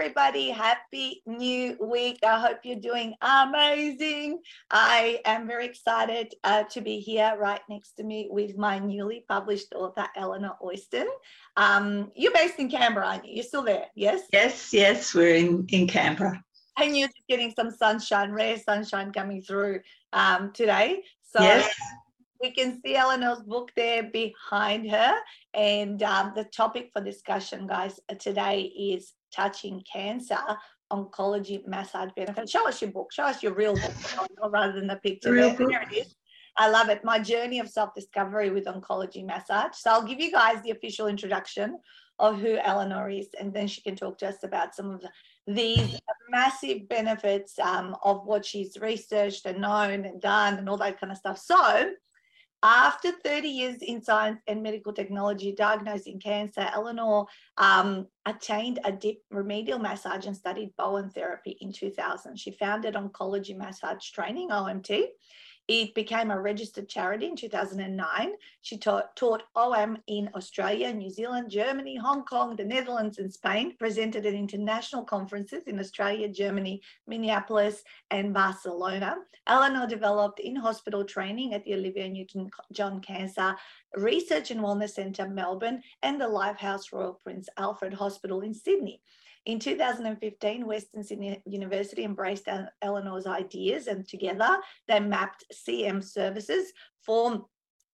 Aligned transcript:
everybody. 0.00 0.48
Happy 0.50 1.22
new 1.26 1.76
week. 1.80 2.20
I 2.24 2.38
hope 2.38 2.58
you're 2.62 2.78
doing 2.78 3.14
amazing. 3.20 4.38
I 4.70 5.18
am 5.24 5.48
very 5.48 5.66
excited 5.66 6.34
uh, 6.44 6.62
to 6.70 6.80
be 6.80 7.00
here 7.00 7.34
right 7.36 7.60
next 7.68 7.94
to 7.94 8.04
me 8.04 8.28
with 8.30 8.56
my 8.56 8.78
newly 8.78 9.24
published 9.26 9.74
author, 9.74 10.06
Eleanor 10.16 10.52
Oyston. 10.62 11.06
Um, 11.56 12.12
you're 12.14 12.32
based 12.32 12.60
in 12.60 12.70
Canberra, 12.70 13.06
aren't 13.08 13.26
you? 13.26 13.34
You're 13.34 13.42
still 13.42 13.64
there, 13.64 13.86
yes? 13.96 14.22
Yes, 14.32 14.72
yes, 14.72 15.14
we're 15.16 15.34
in, 15.34 15.66
in 15.70 15.88
Canberra. 15.88 16.44
And 16.78 16.96
you're 16.96 17.08
just 17.08 17.26
getting 17.28 17.52
some 17.56 17.72
sunshine, 17.72 18.30
rare 18.30 18.56
sunshine 18.56 19.12
coming 19.12 19.42
through 19.42 19.80
um, 20.12 20.52
today. 20.52 21.02
So 21.24 21.42
yes. 21.42 21.74
we 22.40 22.52
can 22.52 22.80
see 22.82 22.94
Eleanor's 22.94 23.42
book 23.42 23.72
there 23.74 24.04
behind 24.04 24.88
her. 24.92 25.16
And 25.54 26.00
um, 26.04 26.34
the 26.36 26.44
topic 26.44 26.90
for 26.92 27.02
discussion, 27.02 27.66
guys, 27.66 27.98
today 28.20 28.60
is 28.60 29.12
touching 29.34 29.82
cancer 29.90 30.38
oncology 30.92 31.66
massage 31.66 32.10
benefits. 32.16 32.50
Show 32.50 32.66
us 32.68 32.80
your 32.80 32.90
book. 32.90 33.12
Show 33.12 33.24
us 33.24 33.42
your 33.42 33.54
real 33.54 33.74
book 33.74 33.92
rather 34.52 34.72
than 34.72 34.86
the 34.86 34.96
picture. 34.96 35.32
Real 35.32 35.54
there, 35.54 35.68
there 35.68 35.82
it 35.82 35.94
is. 35.94 36.16
I 36.56 36.68
love 36.68 36.88
it. 36.88 37.04
My 37.04 37.18
journey 37.18 37.60
of 37.60 37.68
self 37.68 37.94
discovery 37.94 38.50
with 38.50 38.64
oncology 38.64 39.24
massage. 39.24 39.76
So 39.76 39.90
I'll 39.90 40.02
give 40.02 40.20
you 40.20 40.32
guys 40.32 40.62
the 40.62 40.70
official 40.70 41.06
introduction 41.06 41.78
of 42.18 42.40
who 42.40 42.56
Eleanor 42.56 43.08
is, 43.10 43.28
and 43.38 43.54
then 43.54 43.68
she 43.68 43.80
can 43.80 43.94
talk 43.94 44.18
to 44.18 44.28
us 44.28 44.42
about 44.42 44.74
some 44.74 44.90
of 44.90 45.04
these 45.46 46.00
massive 46.30 46.88
benefits 46.88 47.58
um, 47.60 47.96
of 48.02 48.26
what 48.26 48.44
she's 48.44 48.76
researched 48.80 49.46
and 49.46 49.60
known 49.60 50.04
and 50.04 50.20
done 50.20 50.58
and 50.58 50.68
all 50.68 50.76
that 50.76 51.00
kind 51.00 51.12
of 51.12 51.18
stuff. 51.18 51.38
So 51.38 51.90
after 52.62 53.12
30 53.12 53.48
years 53.48 53.76
in 53.82 54.02
science 54.02 54.40
and 54.46 54.62
medical 54.62 54.92
technology 54.92 55.52
diagnosing 55.52 56.18
cancer, 56.18 56.68
Eleanor 56.72 57.26
um, 57.56 58.06
attained 58.26 58.80
a 58.84 58.90
deep 58.90 59.22
remedial 59.30 59.78
massage 59.78 60.26
and 60.26 60.36
studied 60.36 60.74
Bowen 60.76 61.10
therapy 61.10 61.56
in 61.60 61.72
2000. 61.72 62.36
She 62.38 62.50
founded 62.52 62.94
Oncology 62.94 63.56
Massage 63.56 64.10
Training, 64.10 64.50
OMT, 64.50 65.04
it 65.68 65.94
became 65.94 66.30
a 66.30 66.40
registered 66.40 66.88
charity 66.88 67.26
in 67.26 67.36
2009. 67.36 68.32
She 68.62 68.78
taught, 68.78 69.14
taught 69.14 69.42
OM 69.54 69.98
in 70.06 70.30
Australia, 70.34 70.92
New 70.92 71.10
Zealand, 71.10 71.50
Germany, 71.50 71.96
Hong 71.96 72.24
Kong, 72.24 72.56
the 72.56 72.64
Netherlands, 72.64 73.18
and 73.18 73.30
Spain, 73.30 73.76
presented 73.78 74.24
at 74.24 74.32
international 74.32 75.04
conferences 75.04 75.64
in 75.66 75.78
Australia, 75.78 76.26
Germany, 76.26 76.80
Minneapolis, 77.06 77.82
and 78.10 78.32
Barcelona. 78.32 79.16
Eleanor 79.46 79.86
developed 79.86 80.40
in 80.40 80.56
hospital 80.56 81.04
training 81.04 81.52
at 81.52 81.64
the 81.64 81.74
Olivia 81.74 82.08
Newton 82.08 82.50
John 82.72 83.00
Cancer 83.00 83.54
Research 83.94 84.50
and 84.50 84.60
Wellness 84.60 84.90
Centre, 84.90 85.28
Melbourne, 85.28 85.82
and 86.02 86.20
the 86.20 86.26
Lifehouse 86.26 86.92
Royal 86.92 87.14
Prince 87.14 87.48
Alfred 87.58 87.94
Hospital 87.94 88.40
in 88.40 88.54
Sydney. 88.54 89.02
In 89.48 89.58
2015, 89.58 90.66
Western 90.66 91.02
Sydney 91.02 91.40
University 91.46 92.04
embraced 92.04 92.48
Eleanor's 92.82 93.26
ideas 93.26 93.86
and 93.86 94.06
together 94.06 94.58
they 94.86 95.00
mapped 95.00 95.42
CM 95.54 96.04
services 96.04 96.70
for 97.00 97.46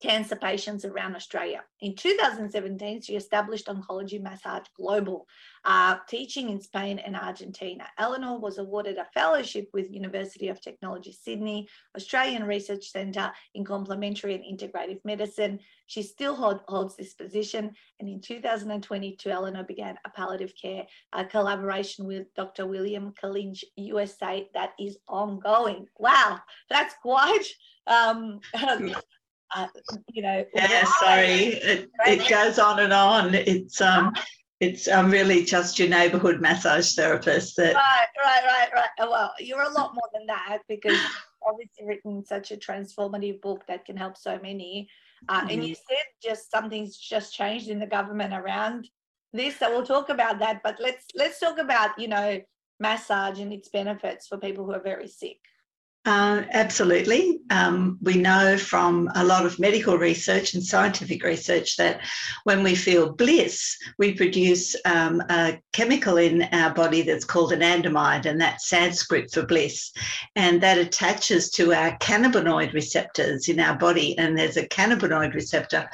cancer 0.02 0.36
patients 0.36 0.86
around 0.86 1.16
Australia. 1.16 1.64
In 1.82 1.96
2017, 1.96 3.02
she 3.02 3.16
established 3.16 3.68
Oncology 3.68 4.22
Massage 4.22 4.66
Global, 4.76 5.28
uh, 5.64 5.98
teaching 6.10 6.50
in 6.50 6.60
Spain 6.60 7.00
and 7.00 7.16
Argentina. 7.16 7.86
Eleanor 7.98 8.40
was 8.40 8.58
awarded 8.58 8.98
a 8.98 9.08
fellowship 9.14 9.70
with 9.74 9.92
University 9.92 10.48
of 10.48 10.62
Technology 10.62 11.12
Sydney, 11.12 11.68
Australian 11.96 12.46
Research 12.46 12.90
Centre 12.90 13.32
in 13.54 13.64
Complementary 13.64 14.34
and 14.34 14.44
Integrative 14.44 15.00
Medicine. 15.06 15.60
She 15.86 16.04
still 16.04 16.36
hold, 16.36 16.62
holds 16.68 16.96
this 16.96 17.14
position. 17.14 17.72
And 18.00 18.10
in 18.10 18.22
2022, 18.22 19.30
Eleanor 19.30 19.64
began 19.64 19.98
a 20.06 20.10
palliative 20.10 20.54
care 20.60 20.86
a 21.14 21.26
collaboration 21.26 22.06
with 22.06 22.34
Dr. 22.36 22.66
William 22.66 23.14
Collinge 23.22 23.64
USA 23.76 24.48
that 24.54 24.72
is 24.80 24.98
ongoing. 25.08 25.88
Wow, 25.98 26.40
that's 26.70 26.96
quite 27.02 27.46
um, 27.88 28.40
uh, 29.56 29.68
you 30.10 30.22
know. 30.22 30.46
Yeah, 30.54 30.86
sorry, 31.00 31.28
it, 31.28 31.90
it 32.08 32.30
goes 32.30 32.60
on 32.60 32.80
and 32.80 32.94
on. 32.94 33.34
It's 33.34 33.82
um, 33.82 34.14
it's 34.62 34.88
I'm 34.88 35.06
um, 35.06 35.12
really 35.12 35.44
just 35.44 35.80
your 35.80 35.90
neighbourhood 35.90 36.40
massage 36.40 36.94
therapist. 36.94 37.58
That 37.58 37.74
right, 37.74 38.08
right, 38.24 38.44
right, 38.46 38.70
right. 38.74 39.10
Well, 39.10 39.34
you're 39.40 39.64
a 39.64 39.72
lot 39.72 39.96
more 39.96 40.08
than 40.14 40.28
that 40.28 40.60
because 40.70 40.98
obviously 41.44 41.86
written 41.86 42.24
such 42.24 42.52
a 42.52 42.58
transformative 42.58 43.42
book 43.42 43.64
that 43.68 43.86
can 43.86 43.98
help 43.98 44.18
so 44.18 44.40
many. 44.42 44.88
Uh, 45.30 45.42
mm-hmm. 45.42 45.50
And 45.50 45.66
you 45.66 45.76
said 45.76 46.06
just 46.24 46.52
something's 46.52 46.96
just 46.96 47.34
changed 47.34 47.70
in 47.70 47.80
the 47.80 47.88
government 47.88 48.34
around 48.34 48.88
this, 49.34 49.58
so 49.58 49.70
we'll 49.72 49.86
talk 49.86 50.10
about 50.10 50.40
that. 50.40 50.62
But 50.64 50.78
let's 50.80 51.06
let's 51.16 51.40
talk 51.40 51.58
about 51.58 51.98
you 51.98 52.08
know 52.08 52.40
massage 52.80 53.40
and 53.40 53.52
its 53.52 53.70
benefits 53.70 54.28
for 54.28 54.38
people 54.38 54.66
who 54.66 54.74
are 54.74 54.82
very 54.82 55.08
sick. 55.08 55.40
Uh, 56.04 56.42
absolutely. 56.54 57.42
Um, 57.52 58.00
we 58.02 58.16
know 58.16 58.58
from 58.58 59.08
a 59.14 59.24
lot 59.24 59.46
of 59.46 59.60
medical 59.60 60.00
research 60.00 60.56
and 60.56 60.64
scientific 60.64 61.24
research 61.24 61.78
that 61.78 62.00
when 62.44 62.64
we 62.64 62.74
feel 62.74 63.14
bliss, 63.14 63.78
we 64.00 64.16
produce 64.16 64.76
um, 64.86 65.22
a 65.30 65.62
chemical 65.74 66.18
in 66.18 66.42
our 66.54 66.74
body 66.74 67.04
that's 67.04 67.24
called 67.24 67.52
anandamide, 67.52 68.26
and 68.26 68.42
that's 68.42 68.68
Sanskrit 68.68 69.32
for 69.32 69.46
bliss. 69.46 69.92
And 70.36 70.60
that 70.64 70.80
attaches 70.80 71.52
to 71.52 71.72
our 71.72 71.96
cannabinoid 72.00 72.74
receptors 72.74 73.48
in 73.48 73.60
our 73.60 73.78
body. 73.78 74.18
And 74.18 74.36
there's 74.36 74.58
a 74.58 74.68
cannabinoid 74.68 75.36
receptor 75.36 75.88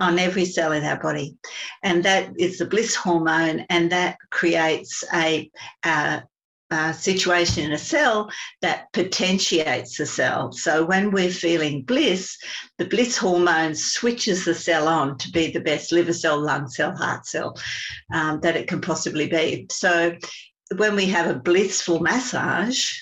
on 0.00 0.18
every 0.18 0.46
cell 0.46 0.72
in 0.72 0.84
our 0.84 0.98
body. 0.98 1.36
And 1.82 2.02
that 2.04 2.30
is 2.38 2.56
the 2.56 2.64
bliss 2.64 2.94
hormone, 2.94 3.66
and 3.68 3.92
that 3.92 4.16
creates 4.30 5.04
a, 5.12 5.50
a 5.84 6.22
uh, 6.72 6.92
situation 6.92 7.64
in 7.64 7.72
a 7.72 7.78
cell 7.78 8.30
that 8.62 8.90
potentiates 8.92 9.98
the 9.98 10.06
cell. 10.06 10.50
So 10.52 10.84
when 10.84 11.10
we're 11.10 11.30
feeling 11.30 11.82
bliss, 11.82 12.38
the 12.78 12.86
bliss 12.86 13.16
hormone 13.16 13.74
switches 13.74 14.44
the 14.44 14.54
cell 14.54 14.88
on 14.88 15.18
to 15.18 15.30
be 15.30 15.50
the 15.50 15.60
best 15.60 15.92
liver 15.92 16.14
cell, 16.14 16.40
lung 16.40 16.68
cell, 16.68 16.96
heart 16.96 17.26
cell 17.26 17.58
um, 18.12 18.40
that 18.40 18.56
it 18.56 18.68
can 18.68 18.80
possibly 18.80 19.28
be. 19.28 19.66
So 19.70 20.16
when 20.76 20.96
we 20.96 21.06
have 21.06 21.30
a 21.30 21.38
blissful 21.38 22.00
massage, 22.00 22.98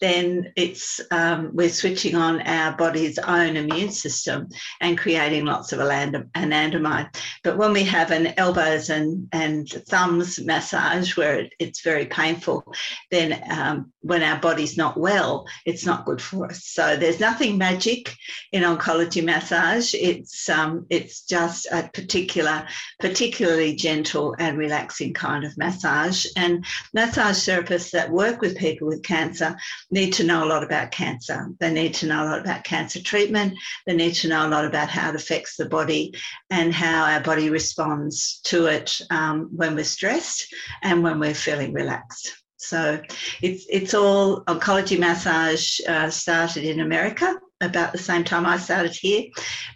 then 0.00 0.52
it's 0.56 1.00
um, 1.10 1.50
we're 1.52 1.68
switching 1.68 2.14
on 2.14 2.40
our 2.42 2.76
body's 2.76 3.18
own 3.18 3.56
immune 3.56 3.90
system 3.90 4.48
and 4.80 4.98
creating 4.98 5.44
lots 5.44 5.72
of 5.72 5.80
anandamide. 5.80 7.14
But 7.44 7.58
when 7.58 7.72
we 7.72 7.84
have 7.84 8.10
an 8.10 8.34
elbows 8.38 8.90
and, 8.90 9.28
and 9.32 9.68
thumbs 9.68 10.40
massage 10.40 11.16
where 11.16 11.40
it, 11.40 11.52
it's 11.58 11.82
very 11.82 12.06
painful, 12.06 12.64
then 13.10 13.42
um, 13.50 13.92
when 14.00 14.22
our 14.22 14.38
body's 14.40 14.76
not 14.76 14.96
well, 14.96 15.46
it's 15.66 15.84
not 15.84 16.06
good 16.06 16.22
for 16.22 16.46
us. 16.46 16.64
So 16.64 16.96
there's 16.96 17.20
nothing 17.20 17.58
magic 17.58 18.14
in 18.52 18.62
oncology 18.62 19.22
massage. 19.22 19.94
It's 19.94 20.48
um, 20.48 20.86
it's 20.88 21.22
just 21.22 21.66
a 21.70 21.90
particular, 21.92 22.66
particularly 23.00 23.74
gentle 23.74 24.34
and 24.38 24.56
relaxing 24.56 25.12
kind 25.12 25.44
of 25.44 25.56
massage. 25.58 26.24
And 26.36 26.64
massage 26.94 27.36
therapists 27.36 27.90
that 27.90 28.10
work 28.10 28.40
with 28.40 28.56
people 28.56 28.88
with 28.88 29.02
cancer 29.02 29.56
need 29.90 30.12
to 30.14 30.24
know 30.24 30.44
a 30.44 30.46
lot 30.46 30.62
about 30.62 30.90
cancer. 30.90 31.48
They 31.58 31.72
need 31.72 31.94
to 31.94 32.06
know 32.06 32.24
a 32.24 32.26
lot 32.26 32.40
about 32.40 32.64
cancer 32.64 33.02
treatment. 33.02 33.54
They 33.86 33.94
need 33.94 34.14
to 34.14 34.28
know 34.28 34.46
a 34.46 34.48
lot 34.48 34.64
about 34.64 34.88
how 34.88 35.10
it 35.10 35.16
affects 35.16 35.56
the 35.56 35.68
body 35.68 36.14
and 36.50 36.72
how 36.72 37.04
our 37.04 37.20
body 37.20 37.50
responds 37.50 38.40
to 38.44 38.66
it 38.66 39.00
um, 39.10 39.48
when 39.54 39.74
we're 39.74 39.84
stressed 39.84 40.54
and 40.82 41.02
when 41.02 41.18
we're 41.18 41.34
feeling 41.34 41.72
relaxed. 41.72 42.32
So 42.60 43.00
it's 43.40 43.64
it's 43.70 43.94
all 43.94 44.44
oncology 44.44 44.98
massage 44.98 45.80
uh, 45.88 46.10
started 46.10 46.64
in 46.64 46.80
America 46.80 47.40
about 47.62 47.92
the 47.92 47.98
same 47.98 48.22
time 48.22 48.46
I 48.46 48.58
started 48.58 48.92
here, 48.92 49.24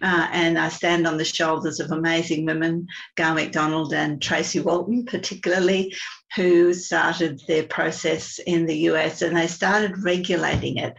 uh, 0.01 0.27
and 0.31 0.57
I 0.57 0.69
stand 0.69 1.05
on 1.05 1.17
the 1.17 1.25
shoulders 1.25 1.79
of 1.79 1.91
amazing 1.91 2.45
women, 2.45 2.87
Gayle 3.15 3.35
MacDonald 3.35 3.93
and 3.93 4.21
Tracy 4.21 4.59
Walton, 4.59 5.05
particularly, 5.05 5.95
who 6.35 6.73
started 6.73 7.41
their 7.47 7.63
process 7.63 8.39
in 8.45 8.65
the 8.65 8.77
US, 8.89 9.21
and 9.21 9.35
they 9.35 9.47
started 9.47 10.03
regulating 10.03 10.77
it. 10.77 10.95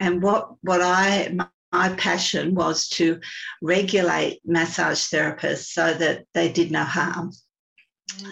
And 0.00 0.22
what 0.22 0.50
what 0.62 0.82
I 0.82 1.30
my, 1.32 1.46
my 1.72 1.94
passion 1.96 2.54
was 2.54 2.88
to 2.90 3.20
regulate 3.60 4.40
massage 4.44 5.04
therapists 5.04 5.72
so 5.72 5.94
that 5.94 6.24
they 6.34 6.50
did 6.52 6.70
no 6.70 6.84
harm 6.84 7.32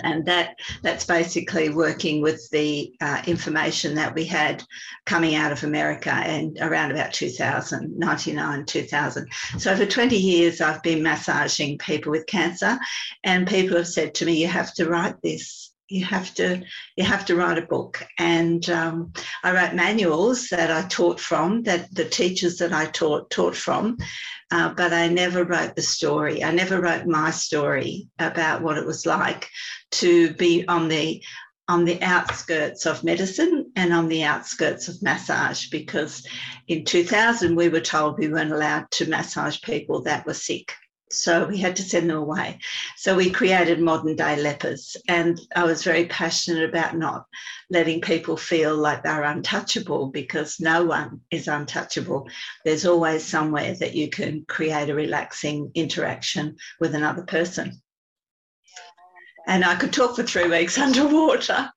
and 0.02 0.24
that 0.26 0.56
that's 0.82 1.04
basically 1.04 1.70
working 1.70 2.20
with 2.20 2.48
the 2.50 2.92
uh, 3.00 3.22
information 3.26 3.94
that 3.94 4.14
we 4.14 4.24
had 4.24 4.62
coming 5.06 5.34
out 5.34 5.52
of 5.52 5.64
America 5.64 6.10
and 6.10 6.58
around 6.60 6.90
about 6.90 7.12
2000, 7.12 7.98
99, 7.98 8.64
2000. 8.66 9.28
So 9.58 9.76
for 9.76 9.86
20 9.86 10.16
years, 10.16 10.60
I've 10.60 10.82
been 10.82 11.02
massaging 11.02 11.78
people 11.78 12.12
with 12.12 12.26
cancer, 12.26 12.78
and 13.24 13.46
people 13.46 13.76
have 13.76 13.88
said 13.88 14.14
to 14.16 14.26
me, 14.26 14.40
"You 14.40 14.48
have 14.48 14.74
to 14.74 14.88
write 14.88 15.20
this." 15.22 15.72
You 15.90 16.04
have 16.04 16.32
to 16.34 16.62
you 16.96 17.04
have 17.04 17.26
to 17.26 17.34
write 17.34 17.58
a 17.58 17.62
book, 17.62 18.06
and 18.18 18.68
um, 18.70 19.12
I 19.42 19.52
wrote 19.52 19.74
manuals 19.74 20.48
that 20.48 20.70
I 20.70 20.86
taught 20.88 21.18
from, 21.18 21.64
that 21.64 21.92
the 21.92 22.04
teachers 22.04 22.58
that 22.58 22.72
I 22.72 22.86
taught 22.86 23.28
taught 23.30 23.56
from, 23.56 23.98
uh, 24.52 24.72
but 24.74 24.92
I 24.92 25.08
never 25.08 25.44
wrote 25.44 25.74
the 25.74 25.82
story. 25.82 26.44
I 26.44 26.52
never 26.52 26.80
wrote 26.80 27.06
my 27.06 27.32
story 27.32 28.08
about 28.20 28.62
what 28.62 28.78
it 28.78 28.86
was 28.86 29.04
like 29.04 29.48
to 29.92 30.32
be 30.34 30.66
on 30.68 30.88
the 30.88 31.22
on 31.70 31.84
the 31.84 32.02
outskirts 32.02 32.84
of 32.84 33.04
medicine 33.04 33.70
and 33.76 33.92
on 33.92 34.08
the 34.08 34.24
outskirts 34.24 34.88
of 34.88 35.00
massage 35.02 35.68
because 35.68 36.26
in 36.66 36.84
2000 36.84 37.54
we 37.54 37.68
were 37.68 37.80
told 37.80 38.18
we 38.18 38.28
weren't 38.28 38.52
allowed 38.52 38.90
to 38.90 39.08
massage 39.08 39.60
people 39.62 40.02
that 40.02 40.26
were 40.26 40.34
sick. 40.34 40.72
So 41.12 41.46
we 41.46 41.58
had 41.58 41.76
to 41.76 41.82
send 41.82 42.08
them 42.08 42.16
away. 42.16 42.58
So 42.96 43.16
we 43.16 43.30
created 43.30 43.80
modern 43.80 44.14
day 44.14 44.40
lepers. 44.40 44.96
And 45.08 45.40
I 45.56 45.64
was 45.64 45.82
very 45.82 46.06
passionate 46.06 46.68
about 46.68 46.96
not 46.96 47.26
letting 47.68 48.00
people 48.00 48.36
feel 48.36 48.76
like 48.76 49.02
they're 49.02 49.24
untouchable 49.24 50.08
because 50.08 50.60
no 50.60 50.84
one 50.84 51.20
is 51.30 51.48
untouchable. 51.48 52.28
There's 52.64 52.86
always 52.86 53.24
somewhere 53.24 53.74
that 53.74 53.94
you 53.94 54.08
can 54.08 54.44
create 54.48 54.88
a 54.88 54.94
relaxing 54.94 55.72
interaction 55.74 56.56
with 56.78 56.94
another 56.94 57.22
person. 57.22 57.80
And 59.46 59.64
I 59.64 59.74
could 59.74 59.92
talk 59.92 60.14
for 60.14 60.22
three 60.22 60.48
weeks 60.48 60.78
underwater 60.86 61.70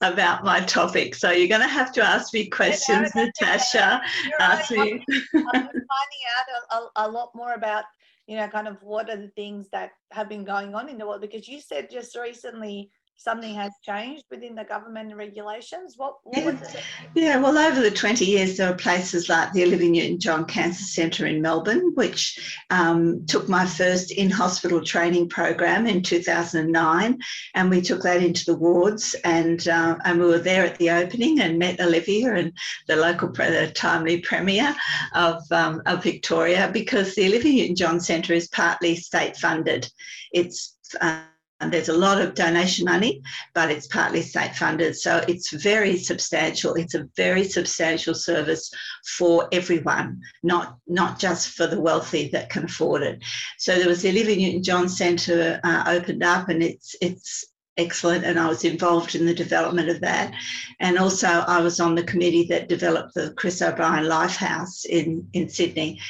about 0.00 0.42
my 0.42 0.60
topic. 0.60 1.14
So 1.14 1.30
you're 1.30 1.48
going 1.48 1.60
to 1.60 1.68
have 1.68 1.92
to 1.92 2.02
ask 2.02 2.34
me 2.34 2.48
questions, 2.48 3.14
Natasha. 3.14 4.02
Ask 4.40 4.70
me. 4.72 4.78
I'm 4.80 5.00
finding 5.52 5.74
out 5.74 6.46
a, 6.72 6.74
a, 6.74 6.90
a 6.96 7.08
lot 7.08 7.30
more 7.34 7.52
about 7.52 7.84
you 8.30 8.36
know, 8.36 8.46
kind 8.46 8.68
of 8.68 8.80
what 8.84 9.10
are 9.10 9.16
the 9.16 9.32
things 9.34 9.68
that 9.72 9.90
have 10.12 10.28
been 10.28 10.44
going 10.44 10.72
on 10.72 10.88
in 10.88 10.96
the 10.98 11.04
world? 11.04 11.20
Because 11.20 11.48
you 11.48 11.60
said 11.60 11.90
just 11.90 12.16
recently 12.16 12.92
something 13.20 13.54
has 13.54 13.72
changed 13.82 14.24
within 14.30 14.54
the 14.54 14.64
government 14.64 15.14
regulations. 15.14 15.94
What, 15.98 16.16
what 16.22 16.38
yeah. 16.42 16.80
yeah, 17.14 17.36
well, 17.36 17.58
over 17.58 17.82
the 17.82 17.90
20 17.90 18.24
years, 18.24 18.56
there 18.56 18.70
were 18.70 18.76
places 18.76 19.28
like 19.28 19.52
the 19.52 19.62
Olivia 19.62 19.90
Newton 19.90 20.18
John 20.18 20.46
Cancer 20.46 20.84
Centre 20.84 21.26
in 21.26 21.42
Melbourne, 21.42 21.92
which 21.96 22.64
um, 22.70 23.26
took 23.26 23.46
my 23.46 23.66
first 23.66 24.10
in 24.10 24.30
hospital 24.30 24.82
training 24.82 25.28
program 25.28 25.86
in 25.86 26.02
2009. 26.02 27.18
And 27.54 27.70
we 27.70 27.82
took 27.82 28.02
that 28.02 28.22
into 28.22 28.46
the 28.46 28.56
wards, 28.56 29.14
and, 29.22 29.68
uh, 29.68 29.98
and 30.06 30.18
we 30.18 30.26
were 30.26 30.38
there 30.38 30.64
at 30.64 30.78
the 30.78 30.90
opening 30.90 31.40
and 31.40 31.58
met 31.58 31.78
Olivia 31.78 32.34
and 32.36 32.54
the 32.88 32.96
local, 32.96 33.28
the 33.28 33.70
timely 33.74 34.20
Premier 34.20 34.74
of, 35.14 35.42
um, 35.52 35.82
of 35.84 36.02
Victoria, 36.02 36.70
because 36.72 37.14
the 37.14 37.26
Olivia 37.26 37.60
Newton 37.60 37.76
John 37.76 38.00
Centre 38.00 38.32
is 38.32 38.48
partly 38.48 38.96
state 38.96 39.36
funded. 39.36 39.86
It's 40.32 40.76
uh, 41.02 41.20
and 41.60 41.72
there's 41.72 41.88
a 41.88 41.96
lot 41.96 42.20
of 42.20 42.34
donation 42.34 42.86
money, 42.86 43.22
but 43.54 43.70
it's 43.70 43.86
partly 43.86 44.22
state 44.22 44.56
funded. 44.56 44.96
So 44.96 45.22
it's 45.28 45.52
very 45.52 45.96
substantial. 45.98 46.74
It's 46.74 46.94
a 46.94 47.08
very 47.16 47.44
substantial 47.44 48.14
service 48.14 48.72
for 49.16 49.48
everyone, 49.52 50.20
not, 50.42 50.78
not 50.86 51.18
just 51.18 51.50
for 51.50 51.66
the 51.66 51.80
wealthy 51.80 52.28
that 52.28 52.50
can 52.50 52.64
afford 52.64 53.02
it. 53.02 53.22
So 53.58 53.76
there 53.76 53.88
was 53.88 54.02
the 54.02 54.10
Olivia 54.10 54.36
Newton 54.36 54.62
John 54.62 54.88
Centre 54.88 55.60
uh, 55.62 55.84
opened 55.86 56.22
up 56.22 56.48
and 56.48 56.62
it's, 56.62 56.96
it's 57.00 57.49
excellent 57.80 58.24
and 58.24 58.38
I 58.38 58.48
was 58.48 58.64
involved 58.64 59.14
in 59.14 59.26
the 59.26 59.34
development 59.34 59.88
of 59.88 60.00
that. 60.00 60.34
And 60.78 60.98
also 60.98 61.28
I 61.28 61.60
was 61.60 61.80
on 61.80 61.94
the 61.94 62.02
committee 62.02 62.46
that 62.48 62.68
developed 62.68 63.14
the 63.14 63.32
Chris 63.36 63.62
O'Brien 63.62 64.04
Lifehouse 64.04 64.84
in, 64.84 65.26
in 65.32 65.48
Sydney. 65.48 66.00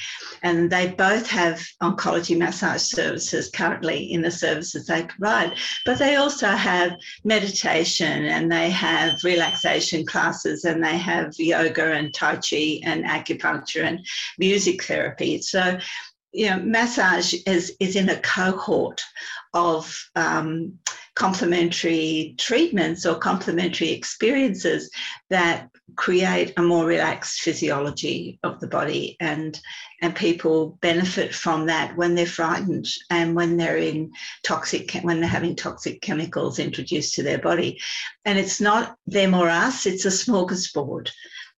And 0.43 0.71
they 0.71 0.89
both 0.89 1.29
have 1.29 1.61
oncology 1.83 2.37
massage 2.37 2.83
services 2.83 3.51
currently 3.51 4.13
in 4.13 4.23
the 4.23 4.31
services 4.31 4.87
they 4.87 5.05
provide, 5.05 5.55
but 5.85 5.99
they 5.99 6.17
also 6.17 6.49
have 6.49 6.97
meditation 7.25 8.25
and 8.27 8.51
they 8.51 8.71
have 8.71 9.23
relaxation 9.25 10.07
classes 10.07 10.65
and 10.65 10.83
they 10.83 10.97
have 10.97 11.35
yoga 11.39 11.93
and 11.93 12.15
Tai 12.15 12.37
Chi 12.37 12.81
and 12.85 13.05
acupuncture 13.05 13.85
and 13.85 14.07
music 14.39 14.83
therapy. 14.85 15.41
So 15.43 15.79
you 16.33 16.49
know, 16.49 16.59
massage 16.61 17.35
is, 17.47 17.77
is 17.81 17.97
in 17.97 18.09
a 18.09 18.21
cohort 18.21 19.03
of 19.53 19.97
um, 20.15 20.79
complementary 21.21 22.35
treatments 22.39 23.05
or 23.05 23.15
complementary 23.15 23.91
experiences 23.91 24.91
that 25.29 25.69
create 25.95 26.55
a 26.57 26.63
more 26.63 26.87
relaxed 26.87 27.43
physiology 27.43 28.39
of 28.43 28.59
the 28.61 28.67
body 28.67 29.19
and 29.21 29.61
and 30.01 30.17
people 30.17 30.79
benefit 30.81 31.35
from 31.35 31.67
that 31.67 31.95
when 31.95 32.15
they're 32.15 32.25
frightened 32.25 32.87
and 33.11 33.37
when 33.37 33.59
they're 33.59 33.77
in 33.77 34.11
toxic 34.45 34.93
when 35.03 35.21
they're 35.21 35.29
having 35.29 35.55
toxic 35.55 36.01
chemicals 36.01 36.59
introduced 36.59 37.15
to 37.15 37.23
their 37.23 37.39
body. 37.39 37.79
And 38.25 38.39
it's 38.39 38.59
not 38.59 38.97
them 39.07 39.35
or 39.35 39.51
us 39.51 39.85
it's 39.85 40.07
a 40.07 40.09
smorgasbord 40.09 41.11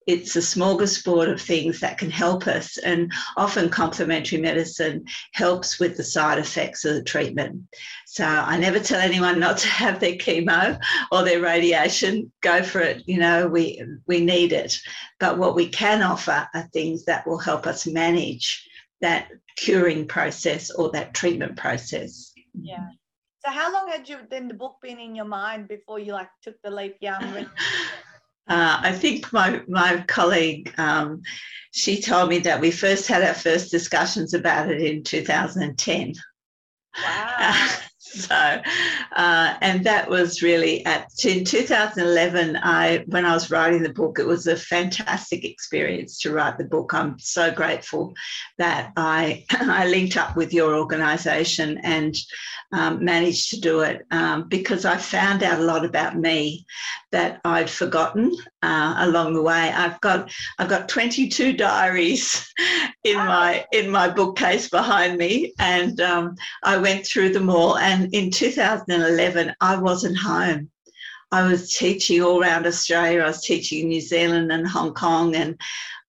it's 0.07 0.35
a 0.35 0.39
smorgasbord 0.39 1.31
of 1.31 1.41
things 1.41 1.79
that 1.79 1.97
can 1.97 2.11
help 2.11 2.47
us. 2.47 2.77
And 2.77 3.11
often 3.37 3.69
complementary 3.69 4.39
medicine 4.39 5.05
helps 5.33 5.79
with 5.79 5.97
the 5.97 6.03
side 6.03 6.39
effects 6.39 6.85
of 6.85 6.95
the 6.95 7.03
treatment. 7.03 7.61
So 8.05 8.25
I 8.25 8.57
never 8.57 8.79
tell 8.79 8.99
anyone 8.99 9.39
not 9.39 9.57
to 9.59 9.67
have 9.67 9.99
their 9.99 10.15
chemo 10.15 10.79
or 11.11 11.23
their 11.23 11.41
radiation. 11.41 12.31
Go 12.41 12.63
for 12.63 12.79
it. 12.81 13.03
You 13.05 13.19
know, 13.19 13.47
we 13.47 13.83
we 14.07 14.21
need 14.21 14.53
it. 14.53 14.77
But 15.19 15.37
what 15.37 15.55
we 15.55 15.67
can 15.67 16.01
offer 16.01 16.47
are 16.53 16.69
things 16.73 17.05
that 17.05 17.25
will 17.25 17.39
help 17.39 17.65
us 17.67 17.87
manage 17.87 18.67
that 19.01 19.29
curing 19.57 20.07
process 20.07 20.71
or 20.71 20.91
that 20.91 21.13
treatment 21.13 21.57
process. 21.57 22.33
Yeah. 22.59 22.87
So 23.45 23.51
how 23.51 23.73
long 23.73 23.89
had 23.89 24.07
you 24.07 24.19
then 24.29 24.47
the 24.47 24.53
book 24.53 24.77
been 24.81 24.99
in 24.99 25.15
your 25.15 25.25
mind 25.25 25.67
before 25.67 25.99
you 25.99 26.13
like 26.13 26.29
took 26.41 26.55
the 26.63 26.71
leap? 26.71 26.95
Yeah, 27.01 27.19
Uh, 28.47 28.79
I 28.81 28.91
think 28.91 29.31
my 29.31 29.61
my 29.67 30.03
colleague, 30.07 30.73
um, 30.77 31.21
she 31.71 32.01
told 32.01 32.29
me 32.29 32.39
that 32.39 32.59
we 32.59 32.71
first 32.71 33.07
had 33.07 33.23
our 33.23 33.33
first 33.33 33.71
discussions 33.71 34.33
about 34.33 34.69
it 34.69 34.81
in 34.81 35.03
2010. 35.03 36.13
Wow. 37.03 37.69
so, 38.19 38.61
uh, 39.15 39.55
and 39.61 39.83
that 39.85 40.07
was 40.07 40.43
really 40.43 40.85
at 40.85 41.09
in 41.25 41.43
2011. 41.43 42.57
I 42.57 43.03
when 43.07 43.25
I 43.25 43.33
was 43.33 43.49
writing 43.49 43.81
the 43.81 43.89
book, 43.89 44.19
it 44.19 44.27
was 44.27 44.45
a 44.45 44.55
fantastic 44.55 45.43
experience 45.43 46.19
to 46.19 46.31
write 46.31 46.59
the 46.59 46.63
book. 46.63 46.93
I'm 46.93 47.17
so 47.17 47.51
grateful 47.51 48.13
that 48.59 48.91
I 48.95 49.45
I 49.51 49.87
linked 49.87 50.15
up 50.15 50.35
with 50.35 50.53
your 50.53 50.75
organisation 50.75 51.79
and 51.79 52.15
um, 52.73 53.05
managed 53.05 53.51
to 53.51 53.61
do 53.61 53.81
it 53.81 54.05
um, 54.11 54.47
because 54.47 54.83
I 54.83 54.97
found 54.97 55.43
out 55.43 55.59
a 55.59 55.63
lot 55.63 55.85
about 55.85 56.17
me 56.17 56.65
that 57.11 57.39
I'd 57.45 57.69
forgotten 57.69 58.35
uh, 58.63 58.95
along 58.97 59.35
the 59.35 59.41
way. 59.43 59.53
I've 59.69 60.01
got 60.01 60.33
I've 60.57 60.69
got 60.69 60.89
22 60.89 61.53
diaries 61.53 62.51
in 63.03 63.17
my 63.17 63.65
in 63.71 63.91
my 63.91 64.09
bookcase 64.09 64.69
behind 64.69 65.17
me, 65.17 65.53
and 65.59 66.01
um, 66.01 66.35
I 66.63 66.77
went 66.77 67.05
through 67.05 67.29
them 67.29 67.49
all. 67.49 67.77
And 67.77 68.02
in 68.11 68.31
2011, 68.31 69.53
I 69.61 69.77
wasn't 69.77 70.17
home. 70.17 70.69
I 71.31 71.43
was 71.47 71.73
teaching 71.75 72.21
all 72.21 72.41
around 72.41 72.67
Australia. 72.67 73.21
I 73.21 73.27
was 73.27 73.43
teaching 73.43 73.81
in 73.83 73.87
New 73.89 74.01
Zealand 74.01 74.51
and 74.51 74.67
Hong 74.67 74.93
Kong, 74.93 75.35
and 75.35 75.59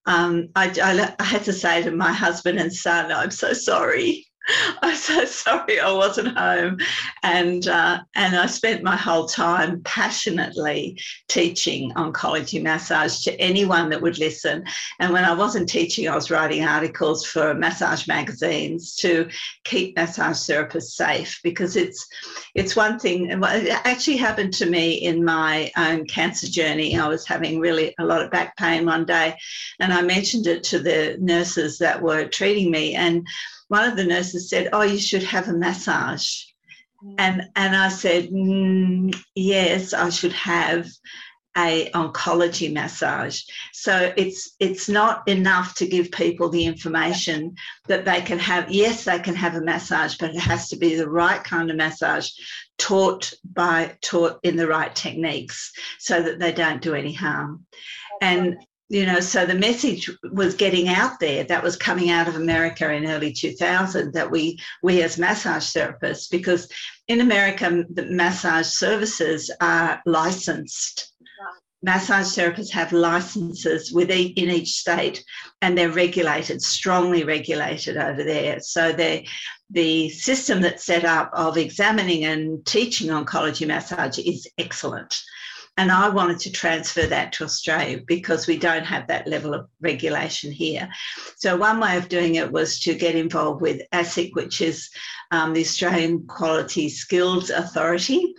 um, 0.07 0.49
I, 0.55 0.69
I, 0.83 1.15
I 1.19 1.25
had 1.25 1.45
to 1.45 1.53
say 1.53 1.83
to 1.83 1.91
my 1.91 2.13
husband 2.13 2.59
and 2.59 2.73
son, 2.73 3.11
"I'm 3.11 3.31
so 3.31 3.53
sorry." 3.53 4.27
I'm 4.83 4.95
so 4.95 5.25
sorry 5.25 5.81
I 5.81 5.91
wasn't 5.91 6.37
home, 6.37 6.79
and 7.23 7.67
uh, 7.67 8.03
and 8.15 8.37
I 8.37 8.47
spent 8.47 8.83
my 8.83 8.97
whole 8.97 9.27
time 9.27 9.81
passionately 9.85 11.01
teaching 11.29 11.93
oncology 11.93 12.63
massage 12.63 13.23
to 13.25 13.41
anyone 13.41 13.89
that 13.91 14.03
would 14.03 14.19
listen. 14.19 14.65
And 15.01 15.13
when 15.13 15.25
I 15.25 15.33
wasn't 15.33 15.69
teaching, 15.69 16.09
I 16.09 16.15
was 16.15 16.31
writing 16.31 16.65
articles 16.65 17.25
for 17.25 17.55
massage 17.55 18.07
magazines 18.07 18.95
to 18.97 19.29
keep 19.65 19.97
massage 19.97 20.37
therapists 20.37 20.93
safe 20.93 21.41
because 21.43 21.77
it's 21.77 22.07
it's 22.55 22.77
one 22.77 22.99
thing. 22.99 23.31
It 23.31 23.87
actually 23.87 24.19
happened 24.19 24.53
to 24.55 24.67
me 24.67 24.95
in 24.95 25.25
my 25.25 25.73
own 25.79 26.07
cancer 26.07 26.49
journey. 26.49 26.99
I 26.99 27.09
was 27.09 27.27
having 27.27 27.61
really 27.61 27.95
a 27.99 28.05
lot 28.05 28.23
of 28.23 28.31
back 28.31 28.57
pain 28.59 28.85
one 28.85 29.07
day, 29.07 29.37
and 29.81 29.93
I 29.93 30.03
mentioned 30.03 30.47
it 30.47 30.63
to 30.65 30.79
the 30.79 31.17
nurses 31.19 31.79
that 31.79 32.03
were 32.03 32.27
treating 32.27 32.71
me, 32.71 32.95
and 32.95 33.27
one 33.69 33.89
of 33.89 33.97
the 33.97 34.05
nurses 34.05 34.49
said, 34.49 34.71
"Oh, 34.73 34.83
you 34.83 34.99
should 34.99 35.23
have 35.23 35.49
a 35.49 35.53
massage," 35.53 36.43
mm. 37.05 37.15
and 37.19 37.43
and 37.57 37.77
I 37.77 37.89
said, 37.89 38.31
mm, 38.31 39.15
"Yes, 39.35 39.93
I 39.93 40.11
should 40.11 40.33
have." 40.33 40.89
a 41.57 41.89
oncology 41.93 42.73
massage 42.73 43.43
so 43.73 44.13
it's 44.17 44.57
it's 44.59 44.89
not 44.89 45.27
enough 45.29 45.75
to 45.77 45.87
give 45.87 46.11
people 46.11 46.49
the 46.49 46.65
information 46.65 47.55
that 47.87 48.05
they 48.05 48.21
can 48.21 48.39
have 48.41 48.71
yes 48.73 49.05
they 49.05 49.21
can 49.21 49.37
have 49.37 49.55
a 49.55 49.61
massage 49.61 50.17
but 50.17 50.31
it 50.31 50.41
has 50.41 50.69
to 50.69 50.77
be 50.77 50.97
the 50.97 51.09
right 51.09 51.45
kind 51.45 51.71
of 51.71 51.77
massage 51.77 52.31
taught 52.77 53.33
by 53.45 53.97
taught 54.03 54.41
in 54.43 54.57
the 54.57 54.67
right 54.67 54.97
techniques 54.97 55.71
so 56.01 56.21
that 56.21 56.41
they 56.41 56.51
don't 56.51 56.83
do 56.83 56.95
any 56.95 57.13
harm 57.13 57.65
and 58.21 58.57
you 58.95 59.05
know 59.05 59.19
so 59.19 59.45
the 59.45 59.55
message 59.55 60.09
was 60.33 60.55
getting 60.55 60.89
out 60.89 61.19
there 61.19 61.43
that 61.43 61.63
was 61.63 61.77
coming 61.77 62.11
out 62.11 62.29
of 62.29 62.37
america 62.37 62.91
in 62.93 63.07
early 63.07 63.33
2000 63.33 64.13
that 64.13 64.31
we 64.31 64.57
we 64.83 65.03
as 65.03 65.19
massage 65.19 65.75
therapists 65.75 66.31
because 66.31 66.69
in 67.09 67.21
america 67.21 67.85
the 67.91 68.07
massage 68.07 68.67
services 68.67 69.51
are 69.61 70.01
licensed. 70.07 71.11
Massage 71.83 72.29
therapists 72.29 72.71
have 72.71 72.93
licenses 72.93 73.93
with 73.93 74.11
each, 74.11 74.39
in 74.39 74.49
each 74.49 74.71
state 74.71 75.23
and 75.61 75.77
they're 75.77 75.91
regulated 75.91 76.63
strongly 76.63 77.25
regulated 77.25 77.99
over 77.99 78.25
there. 78.25 78.59
So 78.61 78.93
they 78.93 79.27
the 79.69 80.09
system 80.09 80.63
that's 80.63 80.87
set 80.87 81.05
up 81.05 81.31
of 81.35 81.59
examining 81.59 82.25
and 82.25 82.65
teaching 82.65 83.09
oncology 83.09 83.67
massage 83.67 84.19
is 84.19 84.49
excellent 84.57 85.15
And 85.77 85.91
I 85.91 86.09
wanted 86.09 86.39
to 86.41 86.53
transfer 86.53 87.05
that 87.07 87.33
to 87.33 87.45
Australia 87.45 88.01
because 88.07 88.47
we 88.47 88.57
don't 88.57 88.85
have 88.85 89.09
that 89.09 89.27
level 89.27 89.55
of 89.55 89.69
regulation 89.81 90.53
here. 90.53 90.89
So, 91.37 91.57
one 91.57 91.81
way 91.81 91.97
of 91.97 92.09
doing 92.09 92.37
it 92.37 92.53
was 92.53 92.79
to 92.81 92.95
get 92.95 93.17
involved 93.17 93.61
with 93.61 93.83
ASQA, 93.93 94.35
which 94.35 94.61
is 94.61 94.89
um, 95.33 95.53
the 95.53 95.63
Australian 95.63 96.27
Quality 96.29 96.89
Skills 96.89 97.51
Authority, 97.51 98.35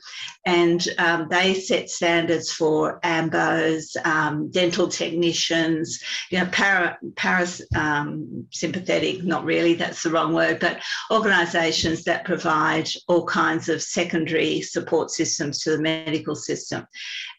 and 0.46 0.88
um, 1.00 1.28
they 1.30 1.56
set 1.56 1.90
standards 1.90 2.52
for 2.52 3.00
AMBOs, 3.04 3.96
um, 4.06 4.52
dental 4.52 4.88
technicians, 4.88 6.04
you 6.30 6.40
know, 6.40 6.48
para, 6.52 6.98
parasympathetic, 7.14 9.22
um, 9.22 9.28
not 9.28 9.44
really, 9.44 9.74
that's 9.74 10.04
the 10.04 10.12
wrong 10.12 10.34
word, 10.34 10.60
but 10.60 10.80
organisations 11.12 12.04
that 12.04 12.25
provide 12.25 12.88
all 13.08 13.25
kinds 13.25 13.70
of 13.70 13.82
secondary 13.82 14.62
support 14.62 15.10
systems 15.10 15.60
to 15.60 15.72
the 15.72 15.82
medical 15.82 16.36
system. 16.36 16.86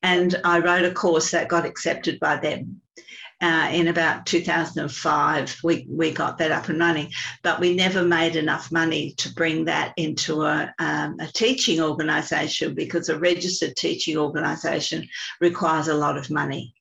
And 0.03 0.41
I 0.45 0.59
wrote 0.59 0.85
a 0.85 0.93
course 0.93 1.31
that 1.31 1.49
got 1.49 1.65
accepted 1.65 2.19
by 2.19 2.37
them 2.37 2.81
uh, 3.43 3.69
in 3.73 3.89
about 3.89 4.25
2005, 4.25 5.59
we, 5.63 5.87
we 5.91 6.11
got 6.11 6.39
that 6.39 6.53
up 6.53 6.69
and 6.69 6.79
running, 6.79 7.11
but 7.43 7.61
we 7.61 7.75
never 7.75 8.03
made 8.03 8.35
enough 8.35 8.73
money 8.73 9.13
to 9.19 9.33
bring 9.35 9.67
that 9.67 9.93
into 9.97 10.43
a, 10.43 10.73
um, 10.79 11.17
a 11.21 11.27
teaching 11.35 11.81
organisation 11.81 12.75
because 12.75 13.09
a 13.09 13.19
registered 13.19 13.77
teaching 13.77 14.17
organisation 14.17 15.07
requires 15.41 15.89
a 15.89 15.95
lot 15.95 16.17
of 16.17 16.31
money. 16.31 16.73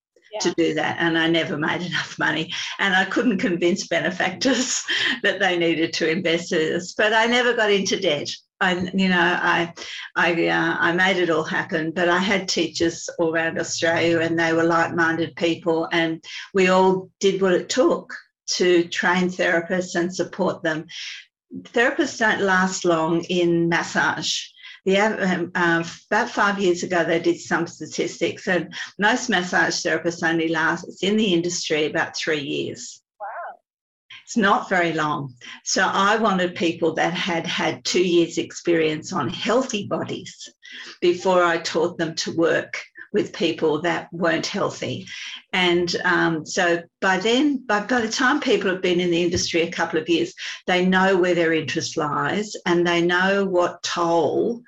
To 0.41 0.53
do 0.57 0.73
that, 0.73 0.97
and 0.99 1.17
I 1.17 1.29
never 1.29 1.57
made 1.57 1.81
enough 1.85 2.19
money, 2.19 2.53
and 2.77 2.93
I 2.93 3.05
couldn't 3.05 3.37
convince 3.37 3.87
benefactors 3.87 4.83
that 5.23 5.39
they 5.39 5.57
needed 5.57 5.93
to 5.93 6.11
invest 6.11 6.51
in 6.51 6.59
this. 6.59 6.93
But 6.93 7.13
I 7.13 7.25
never 7.25 7.53
got 7.53 7.71
into 7.71 7.97
debt. 7.97 8.29
I, 8.61 8.89
you 8.93 9.09
know, 9.09 9.19
I, 9.19 9.73
I, 10.15 10.47
uh, 10.47 10.77
I 10.79 10.91
made 10.93 11.17
it 11.17 11.29
all 11.29 11.43
happen. 11.43 11.91
But 11.91 12.09
I 12.09 12.19
had 12.19 12.47
teachers 12.47 13.09
all 13.19 13.33
around 13.33 13.59
Australia, 13.59 14.19
and 14.19 14.39
they 14.39 14.53
were 14.53 14.63
like-minded 14.63 15.35
people, 15.35 15.87
and 15.91 16.23
we 16.53 16.69
all 16.69 17.09
did 17.19 17.41
what 17.41 17.53
it 17.53 17.69
took 17.69 18.13
to 18.47 18.87
train 18.87 19.29
therapists 19.29 19.95
and 19.95 20.13
support 20.13 20.63
them. 20.63 20.85
Therapists 21.53 22.19
don't 22.19 22.41
last 22.41 22.85
long 22.85 23.23
in 23.25 23.69
massage. 23.69 24.41
The, 24.85 24.99
um, 24.99 25.51
uh, 25.55 25.83
about 26.11 26.29
five 26.29 26.59
years 26.59 26.83
ago, 26.83 27.03
they 27.03 27.19
did 27.19 27.39
some 27.39 27.65
statistics, 27.65 28.47
and 28.47 28.73
most 28.99 29.29
massage 29.29 29.83
therapists 29.83 30.27
only 30.27 30.47
last 30.47 31.03
in 31.03 31.17
the 31.17 31.33
industry 31.33 31.85
about 31.85 32.15
three 32.15 32.41
years. 32.41 33.01
It's 34.35 34.41
not 34.41 34.67
very 34.67 34.91
long. 34.91 35.33
So 35.63 35.81
I 35.81 36.17
wanted 36.17 36.55
people 36.55 36.93
that 36.95 37.13
had 37.13 37.47
had 37.47 37.85
two 37.85 38.05
years' 38.05 38.37
experience 38.37 39.13
on 39.13 39.29
healthy 39.29 39.87
bodies 39.87 40.49
before 40.99 41.41
I 41.41 41.59
taught 41.59 41.97
them 41.97 42.15
to 42.15 42.35
work 42.35 42.83
with 43.13 43.31
people 43.31 43.81
that 43.83 44.11
weren't 44.11 44.45
healthy. 44.45 45.07
And 45.53 45.95
um, 46.03 46.45
so 46.45 46.83
by 46.99 47.17
then, 47.17 47.65
by, 47.65 47.85
by 47.85 48.01
the 48.01 48.09
time 48.09 48.41
people 48.41 48.69
have 48.69 48.81
been 48.81 48.99
in 48.99 49.09
the 49.09 49.23
industry 49.23 49.61
a 49.61 49.71
couple 49.71 50.01
of 50.01 50.09
years, 50.09 50.33
they 50.67 50.85
know 50.85 51.15
where 51.15 51.33
their 51.33 51.53
interest 51.53 51.95
lies 51.95 52.57
and 52.65 52.85
they 52.85 53.01
know 53.01 53.45
what 53.45 53.83
toll 53.83 54.63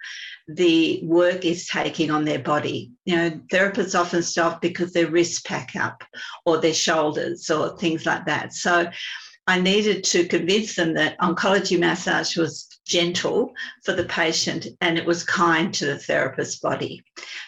the 0.48 1.02
work 1.04 1.44
is 1.44 1.68
taking 1.68 2.10
on 2.10 2.24
their 2.24 2.40
body. 2.40 2.94
You 3.04 3.18
know, 3.18 3.30
therapists 3.52 4.00
often 4.00 4.24
stop 4.24 4.62
because 4.62 4.94
their 4.94 5.12
wrists 5.12 5.42
pack 5.42 5.76
up 5.76 6.06
or 6.46 6.58
their 6.60 6.74
shoulders 6.74 7.50
or 7.50 7.78
things 7.78 8.06
like 8.06 8.26
that. 8.28 8.54
So 8.54 8.90
I 9.48 9.62
needed 9.62 10.04
to 10.06 10.28
convince 10.28 10.76
them 10.76 10.94
that 10.96 11.18
oncology 11.20 11.80
massage 11.80 12.36
was 12.36 12.68
gentle 12.86 13.54
for 13.84 13.94
the 13.94 14.04
patient 14.04 14.68
and 14.82 14.98
it 14.98 15.06
was 15.06 15.24
kind 15.24 15.74
to 15.74 15.86
the 15.86 15.98
therapist's 15.98 16.60
body. 16.60 17.04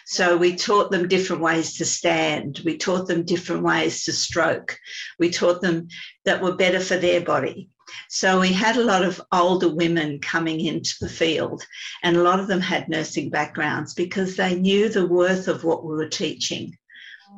So 0.06 0.36
we 0.36 0.56
taught 0.56 0.90
them 0.90 1.08
different 1.08 1.42
ways 1.42 1.76
to 1.76 1.84
stand, 1.84 2.60
we 2.64 2.78
taught 2.78 3.06
them 3.06 3.24
different 3.24 3.62
ways 3.62 4.04
to 4.04 4.12
stroke, 4.12 4.78
we 5.18 5.30
taught 5.30 5.60
them 5.60 5.88
that 6.24 6.42
were 6.42 6.56
better 6.56 6.80
for 6.80 6.96
their 6.96 7.20
body. 7.20 7.68
So 8.08 8.40
we 8.40 8.52
had 8.52 8.76
a 8.76 8.84
lot 8.84 9.04
of 9.04 9.20
older 9.32 9.68
women 9.68 10.20
coming 10.20 10.60
into 10.60 10.94
the 11.00 11.08
field, 11.08 11.64
and 12.02 12.16
a 12.16 12.22
lot 12.22 12.40
of 12.40 12.46
them 12.46 12.60
had 12.60 12.88
nursing 12.88 13.30
backgrounds 13.30 13.94
because 13.94 14.36
they 14.36 14.54
knew 14.54 14.88
the 14.88 15.06
worth 15.06 15.48
of 15.48 15.64
what 15.64 15.84
we 15.84 15.94
were 15.94 16.08
teaching. 16.08 16.76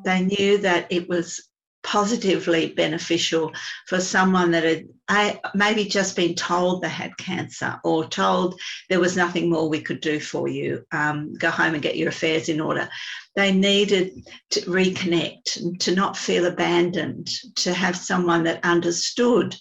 They 0.04 0.20
knew 0.20 0.58
that 0.58 0.86
it 0.90 1.08
was 1.08 1.48
positively 1.82 2.72
beneficial 2.72 3.52
for 3.86 4.00
someone 4.00 4.50
that 4.52 4.64
had 5.08 5.40
maybe 5.54 5.84
just 5.84 6.16
been 6.16 6.34
told 6.34 6.80
they 6.80 6.88
had 6.88 7.16
cancer 7.16 7.78
or 7.84 8.06
told 8.06 8.58
there 8.88 9.00
was 9.00 9.16
nothing 9.16 9.50
more 9.50 9.68
we 9.68 9.80
could 9.80 10.00
do 10.00 10.20
for 10.20 10.48
you, 10.48 10.84
um, 10.92 11.34
go 11.34 11.50
home 11.50 11.74
and 11.74 11.82
get 11.82 11.96
your 11.96 12.08
affairs 12.08 12.48
in 12.48 12.60
order. 12.60 12.88
They 13.34 13.52
needed 13.52 14.26
to 14.50 14.60
reconnect, 14.62 15.80
to 15.80 15.94
not 15.94 16.16
feel 16.16 16.46
abandoned, 16.46 17.28
to 17.56 17.74
have 17.74 17.96
someone 17.96 18.44
that 18.44 18.64
understood 18.64 19.56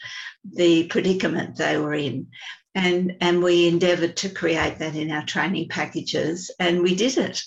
the 0.53 0.87
predicament 0.87 1.57
they 1.57 1.77
were 1.77 1.93
in. 1.93 2.27
And, 2.73 3.17
and 3.19 3.43
we 3.43 3.67
endeavoured 3.67 4.15
to 4.17 4.29
create 4.29 4.79
that 4.79 4.95
in 4.95 5.11
our 5.11 5.25
training 5.25 5.67
packages, 5.67 6.51
and 6.59 6.81
we 6.81 6.95
did 6.95 7.17
it 7.17 7.43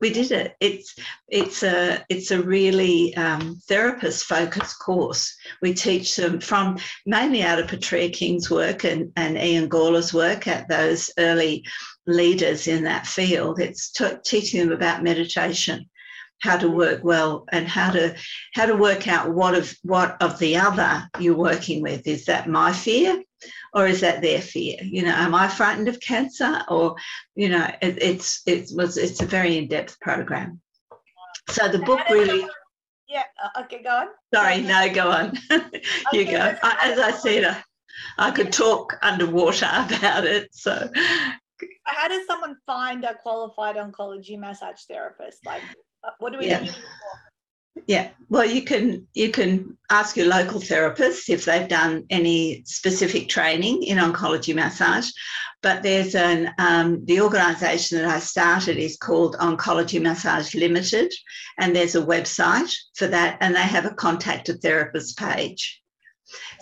we 0.00 0.10
did 0.10 0.30
it. 0.30 0.54
It's 0.60 0.94
it's 1.28 1.62
a 1.62 2.04
it's 2.08 2.30
a 2.30 2.42
really 2.42 3.16
um, 3.16 3.60
therapist 3.68 4.24
focused 4.24 4.78
course. 4.78 5.36
We 5.60 5.74
teach 5.74 6.16
them 6.16 6.40
from 6.40 6.78
mainly 7.04 7.42
out 7.42 7.58
of 7.58 7.66
Petrea 7.66 8.12
King's 8.12 8.50
work 8.50 8.84
and, 8.84 9.12
and 9.16 9.36
Ian 9.36 9.68
Gawler's 9.68 10.14
work 10.14 10.46
at 10.46 10.68
those 10.68 11.10
early 11.18 11.64
leaders 12.06 12.68
in 12.68 12.84
that 12.84 13.06
field. 13.06 13.60
It's 13.60 13.90
t- 13.90 14.06
teaching 14.24 14.60
them 14.60 14.72
about 14.72 15.02
meditation, 15.02 15.88
how 16.42 16.56
to 16.58 16.70
work 16.70 17.02
well, 17.02 17.44
and 17.50 17.66
how 17.66 17.90
to 17.90 18.14
how 18.54 18.66
to 18.66 18.76
work 18.76 19.08
out 19.08 19.34
what 19.34 19.54
of 19.54 19.74
what 19.82 20.20
of 20.22 20.38
the 20.38 20.56
other 20.56 21.08
you're 21.18 21.36
working 21.36 21.82
with. 21.82 22.06
Is 22.06 22.26
that 22.26 22.48
my 22.48 22.72
fear? 22.72 23.22
Or 23.74 23.86
is 23.86 24.00
that 24.00 24.22
their 24.22 24.40
fear? 24.40 24.78
You 24.82 25.02
know, 25.02 25.12
am 25.12 25.34
I 25.34 25.48
frightened 25.48 25.88
of 25.88 26.00
cancer? 26.00 26.62
Or, 26.68 26.96
you 27.34 27.48
know, 27.48 27.66
it, 27.82 28.02
it's 28.02 28.42
it 28.46 28.70
was 28.74 28.96
it's 28.96 29.20
a 29.20 29.26
very 29.26 29.58
in 29.58 29.68
depth 29.68 29.98
program. 30.00 30.60
So 31.50 31.68
the 31.68 31.78
book 31.78 32.00
really. 32.10 32.46
Yeah. 33.08 33.24
Uh, 33.42 33.62
okay. 33.62 33.82
Go 33.82 33.90
on. 33.90 34.06
Sorry. 34.34 34.60
No. 34.62 34.92
Go 34.92 35.10
on. 35.10 35.38
you 36.12 36.22
okay, 36.22 36.32
go. 36.32 36.56
I, 36.62 36.90
as 36.92 36.98
I 36.98 37.10
said, 37.12 37.44
I, 37.44 37.62
I 38.18 38.30
could 38.30 38.52
talk 38.52 38.98
underwater 39.02 39.66
about 39.72 40.24
it. 40.24 40.48
So. 40.52 40.90
How 41.84 42.06
does 42.06 42.26
someone 42.26 42.56
find 42.66 43.04
a 43.04 43.14
qualified 43.14 43.76
oncology 43.76 44.38
massage 44.38 44.82
therapist? 44.82 45.44
Like, 45.44 45.62
uh, 46.04 46.10
what 46.18 46.32
do 46.32 46.38
we 46.38 46.46
yeah. 46.46 46.62
do? 46.62 46.70
Yeah, 47.86 48.10
well, 48.28 48.44
you 48.44 48.62
can 48.62 49.06
you 49.14 49.30
can 49.30 49.78
ask 49.90 50.16
your 50.16 50.26
local 50.26 50.60
therapist 50.60 51.30
if 51.30 51.44
they've 51.44 51.68
done 51.68 52.04
any 52.10 52.62
specific 52.66 53.28
training 53.28 53.82
in 53.82 53.98
oncology 53.98 54.54
massage. 54.54 55.10
But 55.62 55.82
there's 55.82 56.14
an 56.14 56.52
um, 56.58 57.04
the 57.06 57.20
organisation 57.20 57.98
that 57.98 58.08
I 58.08 58.18
started 58.18 58.76
is 58.76 58.96
called 58.96 59.36
Oncology 59.36 60.02
Massage 60.02 60.54
Limited, 60.54 61.12
and 61.58 61.74
there's 61.74 61.94
a 61.94 62.02
website 62.02 62.72
for 62.94 63.06
that, 63.06 63.38
and 63.40 63.54
they 63.54 63.62
have 63.62 63.86
a 63.86 63.94
contact 63.94 64.48
a 64.50 64.54
therapist 64.54 65.18
page. 65.18 65.80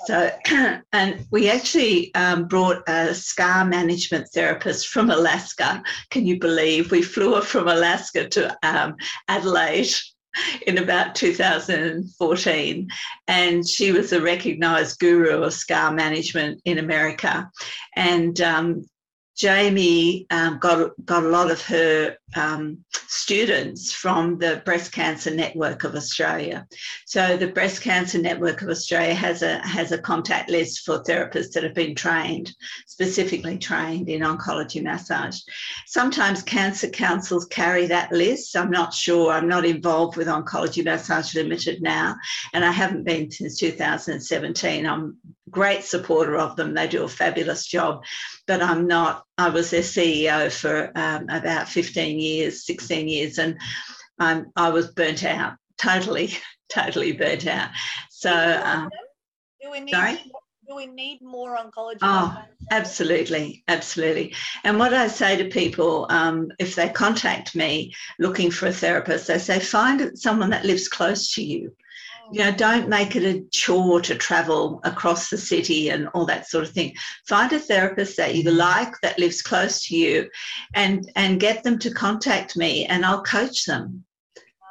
So, 0.06 0.30
and 0.92 1.26
we 1.32 1.50
actually 1.50 2.14
um, 2.14 2.46
brought 2.46 2.88
a 2.88 3.14
scar 3.14 3.64
management 3.64 4.28
therapist 4.32 4.88
from 4.88 5.10
Alaska. 5.10 5.82
Can 6.10 6.26
you 6.26 6.38
believe 6.38 6.90
we 6.90 7.02
flew 7.02 7.34
her 7.34 7.40
from 7.40 7.66
Alaska 7.66 8.28
to 8.28 8.56
um, 8.62 8.94
Adelaide 9.26 9.92
in 10.66 10.78
about 10.78 11.14
2014. 11.14 12.88
And 13.28 13.68
she 13.68 13.92
was 13.92 14.12
a 14.12 14.20
recognized 14.20 14.98
guru 14.98 15.42
of 15.42 15.54
scar 15.54 15.92
management 15.92 16.60
in 16.64 16.78
America. 16.78 17.50
And 17.94 18.40
um, 18.40 18.86
Jamie 19.36 20.26
um, 20.30 20.58
got, 20.58 20.92
got 21.04 21.22
a 21.22 21.28
lot 21.28 21.50
of 21.50 21.60
her 21.62 22.16
um, 22.34 22.84
students 23.06 23.92
from 23.92 24.38
the 24.38 24.62
Breast 24.64 24.92
Cancer 24.92 25.30
Network 25.30 25.84
of 25.84 25.94
Australia. 25.94 26.66
So 27.06 27.36
the 27.36 27.48
Breast 27.48 27.82
Cancer 27.82 28.18
Network 28.18 28.62
of 28.62 28.68
Australia 28.68 29.14
has 29.14 29.42
a 29.42 29.58
has 29.66 29.92
a 29.92 29.98
contact 29.98 30.50
list 30.50 30.84
for 30.84 31.02
therapists 31.02 31.52
that 31.52 31.64
have 31.64 31.74
been 31.74 31.94
trained, 31.94 32.54
specifically 32.86 33.58
trained 33.58 34.08
in 34.08 34.22
oncology 34.22 34.82
massage. 34.82 35.40
Sometimes 35.86 36.42
cancer 36.42 36.88
councils 36.88 37.46
carry 37.46 37.86
that 37.86 38.12
list. 38.12 38.56
I'm 38.56 38.70
not 38.70 38.92
sure. 38.92 39.32
I'm 39.32 39.48
not 39.48 39.64
involved 39.64 40.16
with 40.16 40.28
Oncology 40.28 40.84
Massage 40.84 41.34
Limited 41.34 41.82
now, 41.82 42.16
and 42.52 42.64
I 42.64 42.72
haven't 42.72 43.04
been 43.04 43.30
since 43.30 43.58
2017. 43.58 44.86
I'm 44.86 45.16
great 45.50 45.84
supporter 45.84 46.36
of 46.36 46.56
them. 46.56 46.74
They 46.74 46.88
do 46.88 47.04
a 47.04 47.08
fabulous 47.08 47.66
job, 47.66 48.04
but 48.46 48.62
I'm 48.62 48.86
not. 48.86 49.24
I 49.38 49.48
was 49.48 49.70
their 49.70 49.82
CEO 49.82 50.50
for 50.50 50.90
um, 50.94 51.28
about 51.28 51.68
15 51.68 52.18
years, 52.18 52.64
16 52.66 53.08
years, 53.08 53.38
and 53.38 53.58
um, 54.18 54.46
I 54.56 54.70
was 54.70 54.92
burnt 54.92 55.24
out, 55.24 55.54
totally, 55.78 56.30
totally 56.72 57.12
burnt 57.12 57.46
out. 57.46 57.70
So, 58.10 58.32
um, 58.32 58.90
do 59.60 59.70
we 59.70 59.80
need 59.80 59.94
sorry? 59.94 60.20
do 60.68 60.74
we 60.74 60.86
need 60.86 61.22
more 61.22 61.56
oncology? 61.56 61.98
Oh, 62.02 62.36
absolutely, 62.70 63.62
absolutely. 63.68 64.34
And 64.64 64.78
what 64.78 64.92
I 64.92 65.06
say 65.06 65.36
to 65.36 65.48
people, 65.48 66.06
um, 66.10 66.50
if 66.58 66.74
they 66.74 66.88
contact 66.88 67.54
me 67.54 67.94
looking 68.18 68.50
for 68.50 68.66
a 68.66 68.72
therapist, 68.72 69.30
I 69.30 69.36
say 69.36 69.60
find 69.60 70.18
someone 70.18 70.50
that 70.50 70.64
lives 70.64 70.88
close 70.88 71.32
to 71.34 71.44
you. 71.44 71.72
You 72.32 72.44
know, 72.44 72.52
don't 72.52 72.88
make 72.88 73.14
it 73.14 73.22
a 73.22 73.44
chore 73.52 74.00
to 74.00 74.14
travel 74.14 74.80
across 74.84 75.30
the 75.30 75.38
city 75.38 75.90
and 75.90 76.08
all 76.08 76.26
that 76.26 76.48
sort 76.48 76.64
of 76.64 76.72
thing. 76.72 76.94
Find 77.28 77.52
a 77.52 77.58
therapist 77.58 78.16
that 78.16 78.34
you 78.34 78.50
like 78.50 78.92
that 79.02 79.18
lives 79.18 79.42
close 79.42 79.86
to 79.86 79.96
you, 79.96 80.28
and 80.74 81.10
and 81.14 81.40
get 81.40 81.62
them 81.62 81.78
to 81.80 81.90
contact 81.90 82.56
me, 82.56 82.86
and 82.86 83.04
I'll 83.04 83.22
coach 83.22 83.64
them 83.64 84.04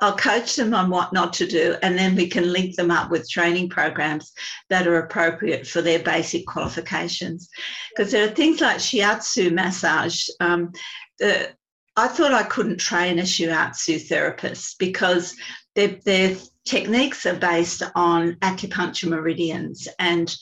I'll 0.01 0.15
coach 0.15 0.55
them 0.55 0.73
on 0.73 0.89
what 0.89 1.13
not 1.13 1.33
to 1.33 1.47
do, 1.47 1.77
and 1.81 1.97
then 1.97 2.15
we 2.15 2.27
can 2.27 2.51
link 2.51 2.75
them 2.75 2.91
up 2.91 3.09
with 3.09 3.29
training 3.29 3.69
programs 3.69 4.33
that 4.69 4.87
are 4.87 4.99
appropriate 4.99 5.65
for 5.65 5.81
their 5.81 5.99
basic 5.99 6.45
qualifications. 6.45 7.49
Because 7.89 8.11
there 8.11 8.25
are 8.25 8.31
things 8.31 8.59
like 8.59 8.77
shiatsu 8.77 9.53
massage. 9.53 10.27
Um, 10.41 10.73
the, 11.19 11.49
I 11.95 12.09
thought 12.09 12.33
I 12.33 12.43
couldn't 12.43 12.77
train 12.77 13.19
a 13.19 13.23
shiatsu 13.23 14.05
therapist 14.05 14.77
because 14.79 15.33
their, 15.75 15.97
their 16.03 16.35
techniques 16.65 17.25
are 17.25 17.35
based 17.35 17.83
on 17.95 18.33
acupuncture 18.41 19.07
meridians 19.07 19.87
and 19.99 20.35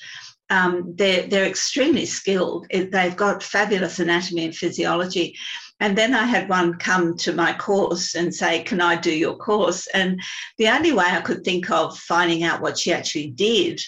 um, 0.49 0.93
they're, 0.95 1.27
they're 1.27 1.45
extremely 1.45 2.05
skilled. 2.05 2.67
They've 2.71 3.15
got 3.15 3.43
fabulous 3.43 3.99
anatomy 3.99 4.45
and 4.45 4.55
physiology. 4.55 5.35
And 5.79 5.97
then 5.97 6.13
I 6.13 6.25
had 6.25 6.47
one 6.47 6.75
come 6.75 7.17
to 7.17 7.33
my 7.33 7.53
course 7.53 8.15
and 8.15 8.33
say, 8.33 8.63
Can 8.63 8.79
I 8.79 8.95
do 8.95 9.11
your 9.11 9.35
course? 9.35 9.87
And 9.87 10.21
the 10.57 10.69
only 10.69 10.93
way 10.93 11.05
I 11.05 11.21
could 11.21 11.43
think 11.43 11.69
of 11.71 11.97
finding 11.97 12.43
out 12.43 12.61
what 12.61 12.77
she 12.77 12.93
actually 12.93 13.31
did 13.31 13.81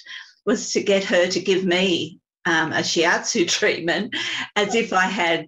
was 0.46 0.72
to 0.72 0.84
get 0.84 1.04
her 1.06 1.28
to 1.28 1.40
give 1.40 1.64
me 1.66 2.20
um, 2.46 2.74
a 2.74 2.80
shiatsu 2.80 3.48
treatment 3.50 4.16
as 4.56 4.76
if 4.76 4.92
I 4.92 5.06
had 5.06 5.48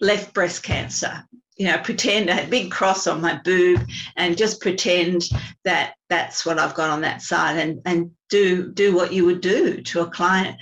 left 0.00 0.34
breast 0.34 0.62
cancer. 0.62 1.24
You 1.58 1.66
know, 1.66 1.78
pretend 1.78 2.30
I 2.30 2.34
had 2.34 2.46
a 2.46 2.50
big 2.50 2.70
cross 2.70 3.06
on 3.06 3.20
my 3.20 3.40
boob 3.44 3.86
and 4.16 4.38
just 4.38 4.60
pretend 4.60 5.24
that 5.64 5.94
that's 6.08 6.46
what 6.46 6.58
I've 6.58 6.74
got 6.74 6.90
on 6.90 7.00
that 7.02 7.20
side 7.20 7.58
and, 7.58 7.80
and 7.84 8.12
do 8.30 8.70
do 8.72 8.94
what 8.94 9.12
you 9.12 9.24
would 9.24 9.40
do 9.40 9.80
to 9.82 10.00
a 10.00 10.10
client. 10.10 10.56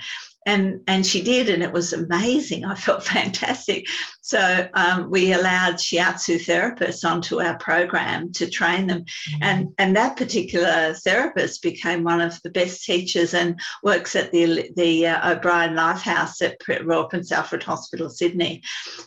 And 0.45 0.81
and 0.87 1.05
she 1.05 1.21
did 1.21 1.49
and 1.49 1.61
it 1.61 1.71
was 1.71 1.93
amazing. 1.93 2.65
I 2.65 2.75
felt 2.75 3.03
fantastic 3.15 3.87
so 4.27 4.67
um, 4.73 5.09
we 5.09 5.31
allowed 5.31 5.75
shiatsu 5.75 6.37
therapists 6.37 7.09
onto 7.09 7.39
our 7.41 7.57
program 7.59 8.29
to 8.33 8.49
train 8.49 8.85
them 8.85 9.03
mm-hmm. 9.03 9.43
and 9.43 9.73
and 9.77 9.95
that 9.95 10.17
particular 10.17 10.93
therapist 10.95 11.61
became 11.61 12.03
one 12.03 12.19
of 12.19 12.37
the 12.43 12.49
best 12.49 12.83
teachers 12.83 13.33
and 13.33 13.57
works 13.83 14.17
at 14.17 14.29
the 14.33 14.69
the 14.75 15.07
uh, 15.07 15.31
o'brien 15.31 15.75
lifehouse 15.75 16.41
at 16.41 16.57
royal 16.85 17.05
prince 17.05 17.31
alfred 17.31 17.63
hospital 17.63 18.09
sydney 18.09 18.61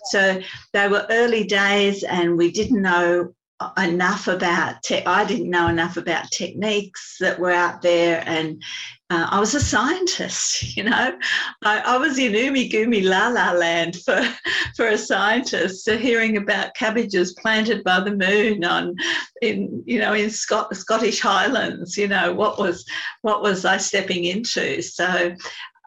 so 0.04 0.40
they 0.72 0.88
were 0.88 1.06
early 1.10 1.44
days 1.44 2.02
and 2.02 2.34
we 2.34 2.50
didn't 2.50 2.80
know 2.80 3.28
enough 3.76 4.26
about 4.28 4.82
te- 4.82 5.04
I 5.04 5.24
didn't 5.24 5.50
know 5.50 5.68
enough 5.68 5.96
about 5.96 6.30
techniques 6.30 7.16
that 7.20 7.38
were 7.38 7.50
out 7.50 7.82
there 7.82 8.22
and 8.26 8.62
uh, 9.10 9.26
I 9.28 9.40
was 9.40 9.54
a 9.54 9.60
scientist, 9.60 10.76
you 10.76 10.84
know. 10.84 11.18
I, 11.62 11.80
I, 11.80 11.96
was 11.98 12.16
in 12.18 12.32
Umi 12.32 12.70
Gumi 12.70 13.04
La 13.04 13.28
La 13.28 13.52
land 13.52 13.96
for, 13.96 14.22
for 14.76 14.86
a 14.86 14.96
scientist, 14.96 15.84
so 15.84 15.98
hearing 15.98 16.36
about 16.36 16.74
cabbages 16.74 17.34
planted 17.34 17.82
by 17.82 18.00
the 18.00 18.14
moon 18.14 18.64
on 18.64 18.94
in 19.42 19.82
you 19.84 19.98
know 19.98 20.14
in 20.14 20.30
Scot- 20.30 20.74
Scottish 20.76 21.20
Highlands, 21.20 21.96
you 21.96 22.06
know 22.06 22.32
what 22.32 22.58
was 22.58 22.84
what 23.22 23.42
was 23.42 23.64
I 23.64 23.78
stepping 23.78 24.24
into? 24.24 24.80
So 24.80 25.34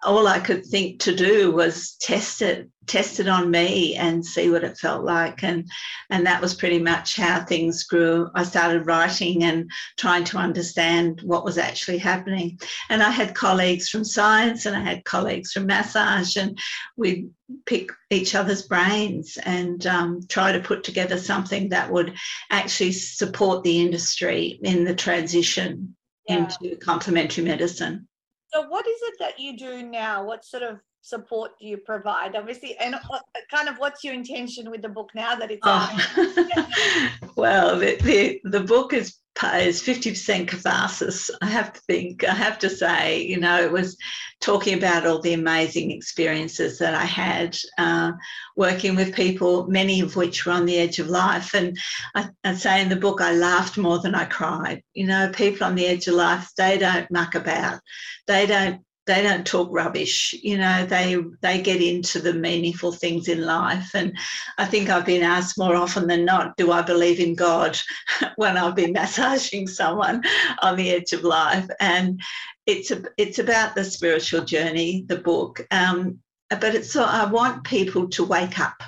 all 0.04 0.28
I 0.28 0.40
could 0.40 0.66
think 0.66 1.00
to 1.02 1.16
do 1.16 1.52
was 1.52 1.96
test 2.02 2.42
it, 2.42 2.70
test 2.88 3.20
it 3.20 3.28
on 3.28 3.50
me 3.50 3.96
and 3.96 4.26
see 4.26 4.50
what 4.50 4.64
it 4.64 4.78
felt 4.78 5.04
like. 5.04 5.44
And, 5.44 5.70
and 6.10 6.26
that 6.26 6.42
was 6.42 6.54
pretty 6.54 6.80
much 6.80 7.16
how 7.16 7.44
things 7.44 7.84
grew. 7.84 8.30
I 8.36 8.44
started 8.44 8.86
writing 8.86 9.44
and 9.44 9.70
trying 9.98 10.24
to 10.26 10.38
understand 10.38 11.22
what 11.24 11.46
was 11.46 11.58
actually 11.58 11.98
happening. 11.98 12.60
And 12.90 13.02
I 13.02 13.10
had 13.10 13.36
colleagues 13.36 13.90
from 13.90 14.04
science 14.04 14.66
and 14.66 14.76
I 14.76 14.82
had 14.82 15.06
colleagues 15.06 15.52
from 15.52 15.68
massage, 15.68 16.38
and 16.38 16.58
we'd 16.98 17.30
pick 17.66 17.90
each 18.10 18.36
other's 18.36 18.64
brains 18.64 19.38
and 19.44 19.86
um, 19.88 20.22
try 20.28 20.52
to 20.52 20.60
put 20.60 20.84
together 20.84 21.18
something 21.18 21.70
that 21.70 21.92
would 21.92 22.14
actually 22.50 22.92
support 22.92 23.64
the 23.64 23.82
industry 23.82 24.60
in 24.64 24.84
the 24.84 24.96
transition 24.96 25.96
yeah. 26.28 26.48
into 26.62 26.76
complementary 26.78 27.44
medicine. 27.44 28.08
So, 28.54 28.68
what 28.68 28.88
is 28.88 29.00
it 29.02 29.16
that 29.20 29.40
you 29.40 29.58
do 29.58 29.84
now? 29.84 30.24
What 30.24 30.46
sort 30.46 30.64
of 30.64 30.80
support 31.04 31.52
do 31.60 31.68
you 31.68 31.78
provide? 31.78 32.36
Obviously, 32.36 32.76
and 32.78 32.96
kind 33.52 33.70
of 33.70 33.78
what's 33.78 34.04
your 34.04 34.14
intention 34.14 34.72
with 34.72 34.82
the 34.82 34.90
book 34.90 35.12
now 35.14 35.36
that 35.36 35.52
it's 35.52 35.62
oh. 35.64 37.28
well, 37.36 37.78
the, 37.78 37.96
the, 37.98 38.42
the 38.46 38.62
book 38.62 38.94
is 38.94 39.20
is 39.56 39.82
50% 39.82 40.48
catharsis. 40.48 41.30
I 41.42 41.48
have 41.48 41.74
to 41.74 41.82
think, 41.82 42.24
I 42.24 42.34
have 42.34 42.60
to 42.60 42.70
say, 42.70 43.24
you 43.24 43.40
know, 43.40 43.62
it 43.62 43.72
was 43.72 43.98
talking 44.40 44.78
about 44.78 45.06
all 45.06 45.20
the 45.20 45.34
amazing 45.34 45.92
experiences 45.92 46.78
that 46.80 46.94
I 46.94 47.04
had 47.04 47.58
uh, 47.78 48.12
working 48.56 48.96
with 48.96 49.16
people, 49.16 49.68
many 49.68 50.02
of 50.02 50.16
which 50.16 50.46
were 50.46 50.54
on 50.54 50.66
the 50.66 50.78
edge 50.78 51.00
of 51.00 51.10
life. 51.10 51.56
And 51.56 51.78
I, 52.16 52.30
I 52.44 52.54
say 52.54 52.82
in 52.82 52.90
the 52.90 52.96
book, 52.96 53.22
I 53.22 53.34
laughed 53.34 53.78
more 53.78 54.00
than 54.00 54.16
I 54.16 54.26
cried. 54.26 54.84
You 54.94 55.08
know, 55.08 55.32
people 55.34 55.66
on 55.66 55.76
the 55.76 55.88
edge 55.88 56.08
of 56.08 56.14
life, 56.14 56.50
they 56.56 56.78
don't 56.78 57.10
muck 57.12 57.36
about. 57.36 57.82
They 58.28 58.46
don't 58.46 58.82
they 59.06 59.22
don't 59.22 59.46
talk 59.46 59.70
rubbish 59.72 60.34
you 60.42 60.58
know 60.58 60.86
they 60.86 61.18
they 61.42 61.62
get 61.62 61.82
into 61.82 62.20
the 62.20 62.34
meaningful 62.34 62.92
things 62.92 63.28
in 63.28 63.46
life. 63.46 63.92
And 63.94 64.18
i 64.58 64.66
think 64.66 64.90
i've 64.90 65.06
been 65.06 65.24
asked 65.24 65.58
more 65.58 65.76
often 65.76 66.08
than 66.08 66.26
not 66.26 66.56
do 66.58 66.72
i 66.72 66.82
believe 66.82 67.20
in 67.20 67.36
god 67.36 67.78
when 68.36 68.58
i've 68.58 68.76
been 68.76 68.94
massaging 69.02 69.68
someone 69.68 70.24
on 70.62 70.76
the 70.76 70.92
edge 70.92 71.14
of 71.14 71.24
life? 71.24 71.68
And 71.80 72.22
it's 72.66 72.92
a, 72.92 73.04
it's 73.18 73.40
about 73.40 73.76
the 73.76 73.84
spiritual 73.84 74.46
journey 74.46 75.06
the 75.08 75.18
book. 75.18 75.66
Um, 75.72 76.20
but 76.50 76.76
it's 76.76 76.92
so 76.92 77.04
i 77.04 77.26
want 77.26 77.64
people 77.64 78.08
to 78.10 78.24
wake 78.24 78.60
up 78.60 78.84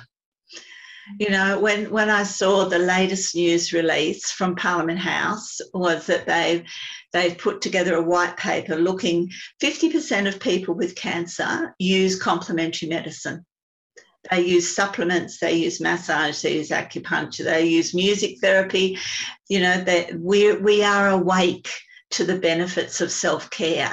you 1.18 1.30
know 1.30 1.58
when 1.58 1.90
when 1.90 2.10
i 2.10 2.22
saw 2.22 2.64
the 2.64 2.78
latest 2.78 3.34
news 3.34 3.72
release 3.72 4.30
from 4.30 4.56
parliament 4.56 4.98
house 4.98 5.60
was 5.72 6.06
that 6.06 6.26
they've 6.26 6.64
they've 7.12 7.38
put 7.38 7.60
together 7.60 7.96
a 7.96 8.02
white 8.02 8.36
paper 8.36 8.76
looking 8.76 9.30
50% 9.62 10.28
of 10.28 10.40
people 10.40 10.74
with 10.74 10.94
cancer 10.94 11.74
use 11.78 12.20
complementary 12.20 12.88
medicine 12.88 13.44
they 14.30 14.44
use 14.44 14.74
supplements 14.74 15.38
they 15.38 15.54
use 15.54 15.80
massage 15.80 16.42
they 16.42 16.56
use 16.56 16.70
acupuncture 16.70 17.44
they 17.44 17.66
use 17.66 17.94
music 17.94 18.38
therapy 18.40 18.98
you 19.48 19.60
know 19.60 19.80
that 19.84 20.18
we 20.18 20.56
we 20.56 20.82
are 20.82 21.10
awake 21.10 21.70
to 22.10 22.24
the 22.24 22.38
benefits 22.38 23.00
of 23.00 23.10
self 23.10 23.50
care. 23.50 23.92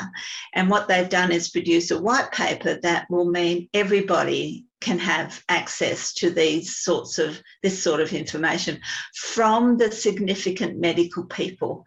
And 0.53 0.69
what 0.69 0.87
they've 0.87 1.09
done 1.09 1.31
is 1.31 1.49
produce 1.49 1.91
a 1.91 1.99
white 1.99 2.31
paper 2.31 2.79
that 2.83 3.09
will 3.09 3.25
mean 3.25 3.69
everybody 3.73 4.65
can 4.83 4.99
have 4.99 5.41
access 5.47 6.13
to 6.13 6.29
these 6.29 6.75
sorts 6.75 7.17
of 7.17 7.41
this 7.63 7.81
sort 7.81 8.01
of 8.01 8.11
information 8.11 8.79
from 9.15 9.77
the 9.77 9.89
significant 9.89 10.77
medical 10.77 11.23
people. 11.25 11.85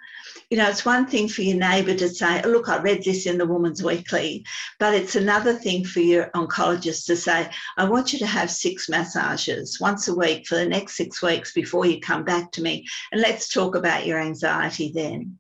You 0.49 0.57
know 0.57 0.69
it's 0.69 0.85
one 0.85 1.07
thing 1.07 1.29
for 1.29 1.43
your 1.43 1.59
neighbour 1.59 1.95
to 1.95 2.09
say 2.09 2.41
oh, 2.45 2.49
look 2.49 2.69
i 2.69 2.81
read 2.81 3.03
this 3.03 3.27
in 3.27 3.37
the 3.37 3.47
woman's 3.47 3.83
weekly 3.83 4.45
but 4.79 4.95
it's 4.95 5.17
another 5.17 5.55
thing 5.55 5.85
for 5.85 6.01
your 6.01 6.31
oncologist 6.37 7.07
to 7.07 7.17
say 7.17 7.51
i 7.77 7.85
want 7.85 8.13
you 8.13 8.21
to 8.21 8.27
have 8.27 8.51
six 8.51 8.89
massages 8.89 9.81
once 9.81 10.07
a 10.07 10.15
week 10.15 10.47
for 10.47 10.55
the 10.55 10.69
next 10.69 10.97
six 10.97 11.21
weeks 11.21 11.53
before 11.53 11.85
you 11.85 12.01
come 12.01 12.23
back 12.25 12.53
to 12.53 12.63
me 12.63 12.87
and 13.11 13.21
let's 13.21 13.49
talk 13.49 13.75
about 13.75 14.07
your 14.07 14.21
anxiety 14.21 14.93
then 14.95 15.37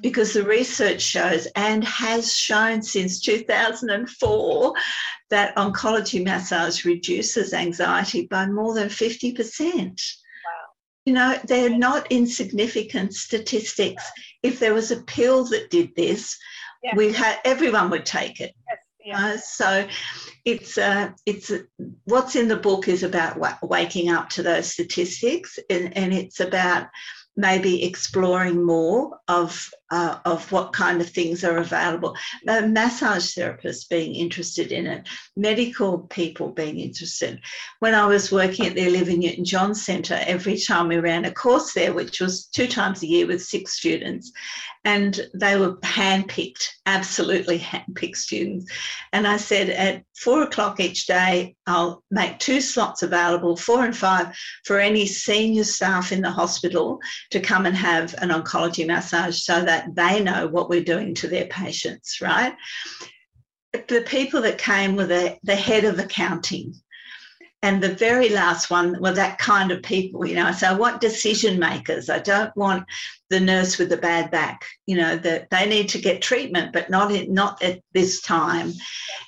because 0.00 0.32
the 0.32 0.44
research 0.44 1.00
shows 1.00 1.46
and 1.56 1.84
has 1.84 2.36
shown 2.36 2.82
since 2.82 3.20
2004 3.20 4.74
that 5.30 5.56
oncology 5.56 6.24
massage 6.24 6.84
reduces 6.84 7.52
anxiety 7.52 8.26
by 8.26 8.46
more 8.46 8.74
than 8.74 8.88
50%. 8.88 10.00
You 11.06 11.12
know, 11.12 11.38
they're 11.44 11.76
not 11.76 12.10
insignificant 12.10 13.14
statistics. 13.14 14.02
If 14.42 14.58
there 14.58 14.72
was 14.72 14.90
a 14.90 15.02
pill 15.02 15.44
that 15.46 15.70
did 15.70 15.94
this, 15.94 16.38
yeah. 16.82 16.94
we 16.96 17.12
had 17.12 17.40
everyone 17.44 17.90
would 17.90 18.06
take 18.06 18.40
it. 18.40 18.54
Yes. 18.68 18.78
Yeah. 19.04 19.26
Uh, 19.26 19.36
so 19.36 19.88
it's 20.46 20.78
uh, 20.78 21.10
it's 21.26 21.50
uh, 21.50 21.58
what's 22.04 22.36
in 22.36 22.48
the 22.48 22.56
book 22.56 22.88
is 22.88 23.02
about 23.02 23.34
w- 23.34 23.54
waking 23.62 24.08
up 24.08 24.30
to 24.30 24.42
those 24.42 24.70
statistics 24.70 25.58
and, 25.68 25.94
and 25.94 26.14
it's 26.14 26.40
about 26.40 26.86
maybe 27.36 27.84
exploring 27.84 28.64
more 28.64 29.18
of 29.28 29.70
uh, 29.94 30.18
of 30.24 30.50
what 30.50 30.72
kind 30.72 31.00
of 31.00 31.08
things 31.08 31.44
are 31.44 31.58
available. 31.58 32.16
Uh, 32.48 32.62
massage 32.62 33.36
therapists 33.36 33.88
being 33.88 34.12
interested 34.16 34.72
in 34.72 34.86
it, 34.88 35.08
medical 35.36 36.00
people 36.08 36.48
being 36.50 36.80
interested. 36.80 37.40
When 37.78 37.94
I 37.94 38.06
was 38.06 38.32
working 38.32 38.66
at 38.66 38.74
the 38.74 38.88
Olivia 38.88 39.16
Newton 39.16 39.44
John 39.44 39.72
Centre, 39.72 40.18
every 40.26 40.58
time 40.58 40.88
we 40.88 40.96
ran 40.96 41.26
a 41.26 41.30
course 41.30 41.74
there, 41.74 41.92
which 41.92 42.20
was 42.20 42.46
two 42.46 42.66
times 42.66 43.04
a 43.04 43.06
year 43.06 43.28
with 43.28 43.44
six 43.44 43.74
students, 43.74 44.32
and 44.84 45.20
they 45.32 45.56
were 45.56 45.76
handpicked, 45.76 46.66
absolutely 46.86 47.58
handpicked 47.58 48.16
students. 48.16 48.70
And 49.12 49.26
I 49.26 49.38
said, 49.38 49.70
at 49.70 50.02
four 50.14 50.42
o'clock 50.42 50.78
each 50.78 51.06
day, 51.06 51.56
I'll 51.66 52.02
make 52.10 52.38
two 52.38 52.60
slots 52.60 53.02
available, 53.02 53.56
four 53.56 53.84
and 53.84 53.96
five, 53.96 54.36
for 54.64 54.78
any 54.78 55.06
senior 55.06 55.64
staff 55.64 56.12
in 56.12 56.20
the 56.20 56.30
hospital 56.30 56.98
to 57.30 57.40
come 57.40 57.64
and 57.64 57.76
have 57.76 58.14
an 58.18 58.28
oncology 58.28 58.86
massage 58.86 59.38
so 59.38 59.64
that 59.64 59.83
they 59.92 60.22
know 60.22 60.46
what 60.46 60.68
we're 60.68 60.84
doing 60.84 61.14
to 61.14 61.28
their 61.28 61.46
patients, 61.46 62.20
right? 62.20 62.54
The 63.72 64.04
people 64.06 64.40
that 64.42 64.58
came 64.58 64.96
were 64.96 65.06
the, 65.06 65.36
the 65.42 65.56
head 65.56 65.84
of 65.84 65.98
accounting, 65.98 66.74
and 67.64 67.82
the 67.82 67.94
very 67.94 68.28
last 68.28 68.70
one 68.70 69.00
were 69.00 69.12
that 69.12 69.38
kind 69.38 69.70
of 69.70 69.82
people, 69.82 70.26
you 70.26 70.34
know. 70.34 70.52
So 70.52 70.68
I 70.68 70.74
want 70.74 71.00
decision 71.00 71.58
makers. 71.58 72.10
I 72.10 72.18
don't 72.18 72.54
want 72.56 72.84
the 73.30 73.40
nurse 73.40 73.78
with 73.78 73.88
the 73.88 73.96
bad 73.96 74.30
back, 74.30 74.66
you 74.84 74.96
know, 74.96 75.16
that 75.16 75.48
they 75.48 75.66
need 75.66 75.88
to 75.88 75.98
get 75.98 76.20
treatment, 76.20 76.74
but 76.74 76.90
not 76.90 77.10
at, 77.10 77.30
not 77.30 77.62
at 77.62 77.80
this 77.94 78.20
time. 78.20 78.74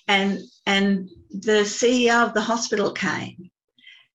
And 0.06 0.40
and 0.66 1.08
the 1.30 1.64
CEO 1.64 2.26
of 2.26 2.34
the 2.34 2.42
hospital 2.42 2.92
came. 2.92 3.50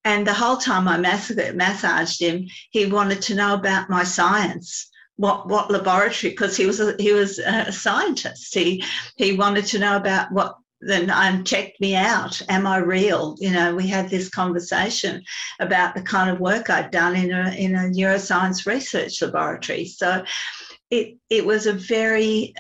And 0.05 0.25
the 0.25 0.33
whole 0.33 0.57
time 0.57 0.87
I 0.87 0.97
massaged 0.97 2.21
him, 2.21 2.47
he 2.69 2.85
wanted 2.85 3.23
to 3.23 3.35
know 3.35 3.55
about 3.55 3.89
my 3.89 4.03
science 4.03 4.90
what 5.17 5.47
what 5.47 5.69
laboratory 5.69 6.31
because 6.31 6.57
he 6.57 6.65
was 6.65 6.79
a, 6.79 6.95
he 6.99 7.13
was 7.13 7.39
a 7.39 7.71
scientist. 7.71 8.53
He 8.53 8.83
he 9.17 9.33
wanted 9.33 9.65
to 9.67 9.79
know 9.79 9.97
about 9.97 10.31
what 10.31 10.55
then 10.81 11.09
and 11.09 11.45
checked 11.45 11.79
me 11.79 11.95
out. 11.95 12.41
Am 12.49 12.65
I 12.65 12.77
real? 12.77 13.35
You 13.39 13.51
know, 13.51 13.75
we 13.75 13.87
had 13.87 14.09
this 14.09 14.29
conversation 14.29 15.23
about 15.59 15.93
the 15.93 16.01
kind 16.01 16.29
of 16.29 16.39
work 16.39 16.69
I'd 16.69 16.91
done 16.91 17.15
in 17.15 17.31
a 17.31 17.51
in 17.51 17.75
a 17.75 17.89
neuroscience 17.89 18.65
research 18.65 19.21
laboratory. 19.21 19.85
So 19.85 20.23
it 20.89 21.17
it 21.29 21.45
was 21.45 21.67
a 21.67 21.73
very 21.73 22.53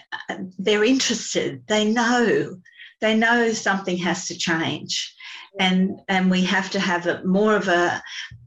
they're 0.59 0.83
interested. 0.83 1.65
They 1.67 1.85
know 1.85 2.57
they 3.01 3.15
know 3.15 3.51
something 3.51 3.97
has 3.97 4.27
to 4.27 4.37
change, 4.37 5.15
and 5.59 5.99
and 6.07 6.29
we 6.29 6.43
have 6.43 6.69
to 6.71 6.79
have 6.79 7.07
a 7.07 7.23
more 7.23 7.55
of 7.55 7.67
a 7.67 8.01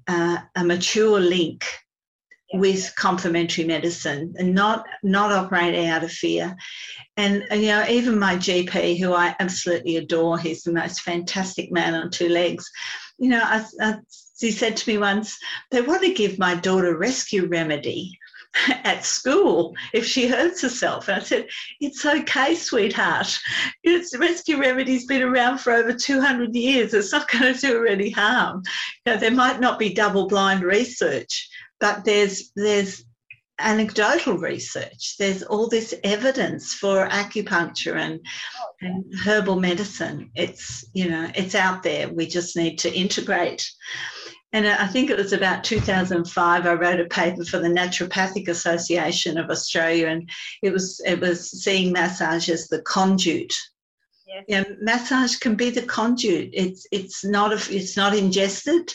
uh, 0.07 0.39
a 0.55 0.65
mature 0.65 1.19
link 1.19 1.65
with 2.55 2.95
complementary 2.97 3.65
medicine 3.65 4.33
and 4.39 4.55
not 4.55 4.87
not 5.03 5.33
operating 5.33 5.87
out 5.87 6.05
of 6.05 6.13
fear 6.13 6.57
and, 7.17 7.45
and, 7.51 7.61
you 7.63 7.69
know 7.69 7.85
even 7.89 8.19
my 8.19 8.37
gp 8.37 8.99
who 8.99 9.13
i 9.13 9.35
absolutely 9.41 9.97
adore 9.97 10.39
he's 10.39 10.63
the 10.63 10.73
most 10.73 11.01
fantastic 11.01 11.73
man 11.73 11.95
on 11.95 12.11
two 12.11 12.29
legs 12.29 12.71
you 13.19 13.29
know 13.29 13.43
I, 13.43 13.65
I, 13.81 13.97
he 14.39 14.53
said 14.53 14.77
to 14.77 14.91
me 14.91 14.99
once 14.99 15.37
they 15.71 15.81
want 15.81 16.03
to 16.03 16.15
give 16.15 16.39
my 16.39 16.55
daughter 16.55 16.97
rescue 16.97 17.47
remedy 17.47 18.19
at 18.85 19.05
school 19.05 19.75
if 19.93 20.07
she 20.07 20.29
hurts 20.29 20.63
herself. 20.63 21.09
And 21.09 21.21
I 21.21 21.25
said, 21.25 21.47
It's 21.81 22.05
okay, 22.05 22.55
sweetheart. 22.55 23.39
It's, 23.83 24.17
rescue 24.17 24.59
remedy's 24.59 25.07
been 25.07 25.23
around 25.23 25.59
for 25.59 25.73
over 25.73 25.93
200 25.93 26.55
years. 26.55 26.95
It's 26.95 27.13
not 27.13 27.31
going 27.31 27.53
to 27.55 27.61
do 27.61 27.75
her 27.79 27.87
any 27.87 28.11
harm. 28.11 28.63
You 29.05 29.13
know, 29.13 29.19
there 29.19 29.31
might 29.31 29.61
not 29.61 29.79
be 29.79 29.93
double 29.93 30.29
blind 30.29 30.63
research, 30.63 31.49
but 31.81 32.05
there's 32.05 32.51
there's 32.57 33.05
anecdotal 33.59 34.37
research. 34.37 35.17
There's 35.19 35.43
all 35.43 35.69
this 35.69 35.95
evidence 36.03 36.75
for 36.75 37.09
acupuncture 37.09 37.97
and, 37.97 38.21
oh, 38.61 38.67
and 38.81 39.05
herbal 39.25 39.61
medicine. 39.61 40.31
It's 40.35 40.85
you 40.93 41.09
know 41.09 41.31
it's 41.35 41.55
out 41.55 41.83
there. 41.83 42.09
We 42.09 42.27
just 42.27 42.57
need 42.57 42.79
to 42.81 42.93
integrate. 42.93 43.69
And 44.53 44.69
I 44.69 44.87
think 44.87 45.11
it 45.11 45.19
was 45.19 45.33
about 45.33 45.65
2005. 45.65 46.65
I 46.65 46.75
wrote 46.75 47.01
a 47.01 47.07
paper 47.07 47.45
for 47.45 47.59
the 47.59 47.67
Naturopathic 47.67 48.47
Association 48.47 49.37
of 49.37 49.51
Australia, 49.51 50.07
and 50.07 50.31
it 50.63 50.73
was 50.73 51.01
it 51.05 51.21
was 51.21 51.51
seeing 51.51 51.93
massage 51.93 52.49
as 52.49 52.69
the 52.69 52.81
conduit 52.83 53.53
Yeah, 54.47 54.65
massage 54.81 55.37
can 55.37 55.57
be 55.57 55.71
the 55.71 55.83
conduit. 55.83 56.51
It's 56.53 56.87
it's 56.93 57.25
not 57.25 57.53
a, 57.53 57.75
it's 57.75 57.97
not 57.97 58.15
ingested 58.15 58.95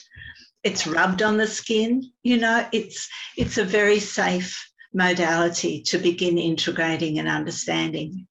it's 0.63 0.87
rubbed 0.87 1.21
on 1.21 1.37
the 1.37 1.47
skin 1.47 2.03
you 2.23 2.37
know 2.37 2.67
it's 2.71 3.07
it's 3.37 3.57
a 3.57 3.63
very 3.63 3.99
safe 3.99 4.69
modality 4.93 5.81
to 5.83 5.97
begin 5.97 6.37
integrating 6.37 7.19
and 7.19 7.27
understanding. 7.27 8.27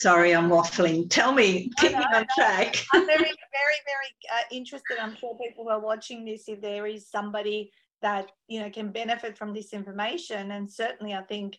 Sorry 0.00 0.34
i'm 0.34 0.50
waffling. 0.50 1.08
Tell 1.08 1.32
me 1.32 1.70
keep 1.78 1.92
me 1.92 2.04
on 2.14 2.26
track. 2.34 2.76
I'm 2.92 3.06
very 3.06 3.18
very 3.18 3.80
very 3.86 4.10
uh, 4.32 4.44
interested. 4.50 4.98
I'm 5.00 5.16
sure 5.16 5.38
people 5.38 5.64
who 5.64 5.70
are 5.70 5.80
watching 5.80 6.24
this 6.24 6.48
if 6.48 6.60
there 6.60 6.86
is 6.86 7.08
somebody 7.08 7.70
that 8.02 8.30
you 8.48 8.60
know 8.60 8.70
can 8.70 8.90
benefit 8.90 9.38
from 9.38 9.54
this 9.54 9.72
information 9.72 10.50
and 10.50 10.70
certainly 10.70 11.14
i 11.14 11.22
think 11.22 11.56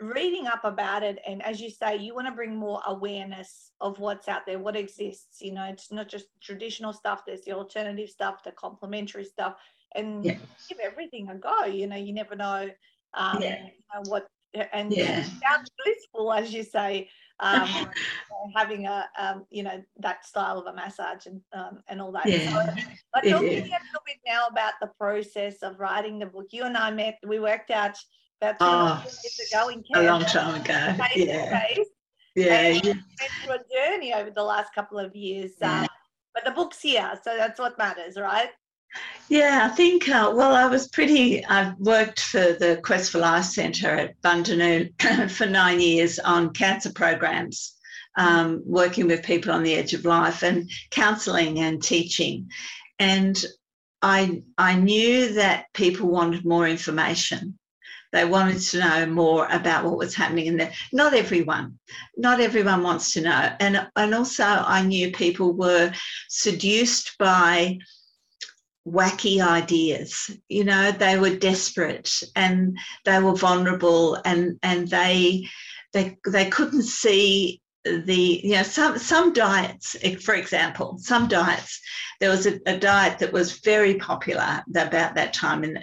reading 0.00 0.46
up 0.46 0.64
about 0.64 1.02
it 1.02 1.18
and 1.26 1.42
as 1.42 1.60
you 1.60 1.70
say 1.70 1.96
you 1.96 2.14
want 2.14 2.26
to 2.26 2.32
bring 2.32 2.54
more 2.54 2.80
awareness 2.86 3.72
of 3.80 3.98
what's 3.98 4.28
out 4.28 4.42
there 4.46 4.58
what 4.58 4.76
exists 4.76 5.40
you 5.40 5.52
know 5.52 5.64
it's 5.64 5.92
not 5.92 6.08
just 6.08 6.26
traditional 6.42 6.92
stuff 6.92 7.22
there's 7.26 7.42
the 7.42 7.52
alternative 7.52 8.08
stuff 8.08 8.42
the 8.44 8.52
complementary 8.52 9.24
stuff 9.24 9.56
and 9.94 10.24
yeah. 10.24 10.36
give 10.68 10.78
everything 10.82 11.28
a 11.30 11.34
go 11.34 11.64
you 11.64 11.86
know 11.86 11.96
you 11.96 12.12
never 12.12 12.34
know, 12.34 12.68
um, 13.14 13.38
yeah. 13.40 13.62
you 13.64 13.70
know 13.94 14.02
what 14.10 14.26
and 14.72 14.92
yeah. 14.92 15.22
sounds 15.22 15.70
blissful 15.84 16.32
as 16.32 16.52
you 16.52 16.62
say 16.62 17.08
um, 17.40 17.68
having 18.56 18.86
a 18.86 19.08
um, 19.18 19.44
you 19.50 19.62
know 19.62 19.82
that 19.98 20.24
style 20.24 20.58
of 20.58 20.66
a 20.66 20.72
massage 20.72 21.26
and 21.26 21.40
um, 21.52 21.80
and 21.88 22.00
all 22.00 22.12
that 22.12 22.26
yeah. 22.26 22.52
so, 22.52 22.82
but 23.12 23.24
talking 23.24 23.48
a 23.48 23.62
little 23.62 24.02
bit 24.06 24.18
now 24.26 24.46
about 24.46 24.74
the 24.80 24.90
process 24.98 25.62
of 25.62 25.78
writing 25.80 26.18
the 26.18 26.26
book 26.26 26.46
you 26.50 26.64
and 26.64 26.76
i 26.76 26.90
met 26.90 27.18
we 27.26 27.40
worked 27.40 27.70
out 27.70 27.98
about 28.40 28.58
two 28.58 28.66
oh, 28.66 29.02
years 29.22 29.40
ago 29.52 29.68
in 29.68 29.82
Canada. 29.82 30.08
A 30.08 30.12
long 30.12 30.24
time 30.24 30.60
ago. 30.60 31.04
Face 31.14 31.26
yeah. 31.26 31.60
Face. 31.60 31.86
Yeah. 32.34 32.54
And 32.54 32.84
yeah. 32.84 32.92
went 32.92 33.32
through 33.42 33.54
a 33.54 33.90
journey 33.90 34.12
over 34.12 34.30
the 34.30 34.42
last 34.42 34.74
couple 34.74 34.98
of 34.98 35.14
years. 35.14 35.52
Yeah. 35.60 35.82
Um, 35.82 35.88
but 36.34 36.44
the 36.44 36.50
book's 36.50 36.80
here, 36.80 37.12
so 37.22 37.36
that's 37.36 37.60
what 37.60 37.78
matters, 37.78 38.16
right? 38.16 38.50
Yeah, 39.28 39.68
I 39.70 39.74
think, 39.74 40.08
uh, 40.08 40.32
well, 40.34 40.54
I 40.54 40.66
was 40.66 40.88
pretty, 40.88 41.44
I've 41.46 41.78
worked 41.78 42.20
for 42.20 42.52
the 42.52 42.80
Quest 42.84 43.10
for 43.10 43.18
Life 43.18 43.44
Centre 43.44 43.90
at 43.90 44.20
Bundanoon 44.20 45.30
for 45.30 45.46
nine 45.46 45.80
years 45.80 46.18
on 46.18 46.52
cancer 46.52 46.92
programs, 46.92 47.74
um, 48.16 48.62
working 48.66 49.06
with 49.06 49.24
people 49.24 49.52
on 49.52 49.62
the 49.62 49.74
edge 49.74 49.94
of 49.94 50.04
life 50.04 50.42
and 50.42 50.70
counselling 50.90 51.60
and 51.60 51.82
teaching. 51.82 52.50
And 52.98 53.42
I, 54.02 54.42
I 54.58 54.74
knew 54.74 55.34
that 55.34 55.66
people 55.72 56.08
wanted 56.08 56.44
more 56.44 56.68
information. 56.68 57.58
They 58.14 58.24
wanted 58.24 58.60
to 58.60 58.78
know 58.78 59.06
more 59.06 59.48
about 59.50 59.84
what 59.84 59.98
was 59.98 60.14
happening 60.14 60.46
in 60.46 60.56
there. 60.56 60.72
Not 60.92 61.14
everyone, 61.14 61.80
not 62.16 62.40
everyone 62.40 62.84
wants 62.84 63.12
to 63.14 63.20
know. 63.22 63.50
And, 63.58 63.88
and 63.96 64.14
also, 64.14 64.44
I 64.44 64.82
knew 64.82 65.10
people 65.10 65.52
were 65.52 65.92
seduced 66.28 67.18
by 67.18 67.78
wacky 68.86 69.40
ideas 69.40 70.30
you 70.50 70.62
know 70.62 70.92
they 70.92 71.18
were 71.18 71.34
desperate 71.34 72.22
and 72.36 72.76
they 73.06 73.18
were 73.18 73.34
vulnerable 73.34 74.20
and 74.26 74.58
and 74.62 74.88
they 74.88 75.48
they 75.94 76.18
they 76.30 76.50
couldn't 76.50 76.82
see 76.82 77.62
the 77.84 78.40
you 78.42 78.52
know 78.52 78.62
some 78.62 78.98
some 78.98 79.32
diets 79.32 79.94
for 80.22 80.34
example 80.34 80.96
some 80.98 81.28
diets 81.28 81.80
there 82.20 82.30
was 82.30 82.46
a, 82.46 82.58
a, 82.66 82.78
diet 82.78 83.18
that 83.18 83.32
was 83.32 83.58
very 83.58 83.96
popular 83.96 84.62
about 84.74 85.14
that 85.14 85.34
time 85.34 85.64
in, 85.64 85.76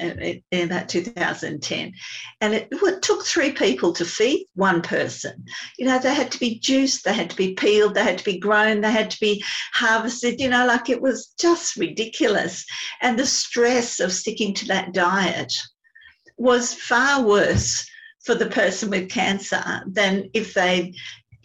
in, 0.52 0.66
about 0.66 0.90
2010 0.90 1.94
and 2.40 2.54
it, 2.54 2.68
it, 2.72 3.02
took 3.02 3.24
three 3.24 3.52
people 3.52 3.94
to 3.94 4.06
feed 4.06 4.48
one 4.56 4.82
person. 4.82 5.46
You 5.78 5.86
know 5.86 6.00
they 6.00 6.14
had 6.14 6.32
to 6.32 6.40
be 6.40 6.58
juiced 6.58 7.04
they 7.04 7.14
had 7.14 7.30
to 7.30 7.36
be 7.36 7.54
peeled 7.54 7.94
they 7.94 8.04
had 8.04 8.18
to 8.18 8.24
be 8.24 8.40
grown 8.40 8.82
they 8.82 8.92
had 8.92 9.12
to 9.12 9.20
be 9.20 9.44
harvested 9.74 10.40
you 10.40 10.50
know 10.50 10.66
like 10.66 10.90
it 10.90 11.02
was 11.02 11.34
just 11.40 11.76
ridiculous. 11.76 12.66
And 13.02 13.20
the 13.20 13.26
stress 13.26 14.00
of 14.00 14.12
sticking 14.12 14.54
to 14.56 14.66
that 14.68 14.94
diet 14.94 15.54
was 16.38 16.74
far 16.74 17.24
worse 17.24 17.86
for 18.24 18.36
the 18.36 18.48
person 18.48 18.90
with 18.90 19.10
cancer 19.10 19.84
than 19.88 20.30
if 20.34 20.54
they 20.54 20.94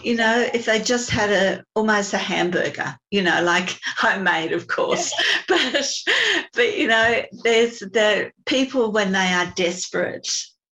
you 0.02 0.16
know, 0.16 0.46
if 0.52 0.66
they 0.66 0.80
just 0.80 1.10
had 1.10 1.30
a 1.30 1.64
almost 1.74 2.12
a 2.12 2.18
hamburger, 2.18 2.96
you 3.10 3.22
know, 3.22 3.42
like 3.42 3.78
homemade, 3.96 4.52
of 4.52 4.66
course, 4.68 5.12
but 5.48 5.92
but 6.54 6.78
you 6.78 6.88
know, 6.88 7.22
there's 7.42 7.80
the 7.80 8.30
people 8.44 8.92
when 8.92 9.12
they 9.12 9.32
are 9.32 9.52
desperate 9.56 10.28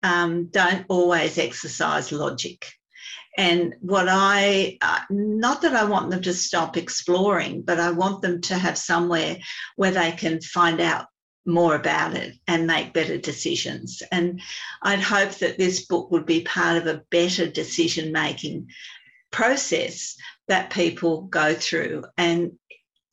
um, 0.04 0.46
don't 0.48 0.86
always 0.90 1.38
exercise 1.38 2.12
logic. 2.12 2.66
And 3.38 3.76
what 3.82 4.08
I, 4.10 4.78
uh, 4.82 5.02
not 5.12 5.62
that 5.62 5.76
I 5.76 5.86
want 5.86 6.10
them 6.10 6.24
to 6.24 6.34
stop 6.34 6.76
exploring, 6.76 7.62
but 7.62 7.80
I 7.80 7.92
want 7.92 8.22
them 8.24 8.42
to 8.42 8.56
have 8.56 8.78
somewhere 8.78 9.38
where 9.76 9.92
they 9.92 10.12
can 10.12 10.42
find 10.42 10.82
out 10.82 11.06
more 11.46 11.76
about 11.76 12.16
it 12.16 12.36
and 12.48 12.68
make 12.68 12.94
better 12.94 13.18
decisions. 13.18 14.02
And 14.12 14.42
I'd 14.82 15.00
hope 15.00 15.32
that 15.36 15.58
this 15.58 15.86
book 15.86 16.12
would 16.12 16.26
be 16.26 16.42
part 16.42 16.78
of 16.78 16.88
a 16.88 17.04
better 17.12 17.48
decision 17.48 18.12
making 18.12 18.70
process 19.38 20.16
that 20.48 20.72
people 20.72 21.22
go 21.22 21.54
through. 21.54 22.04
And, 22.18 22.54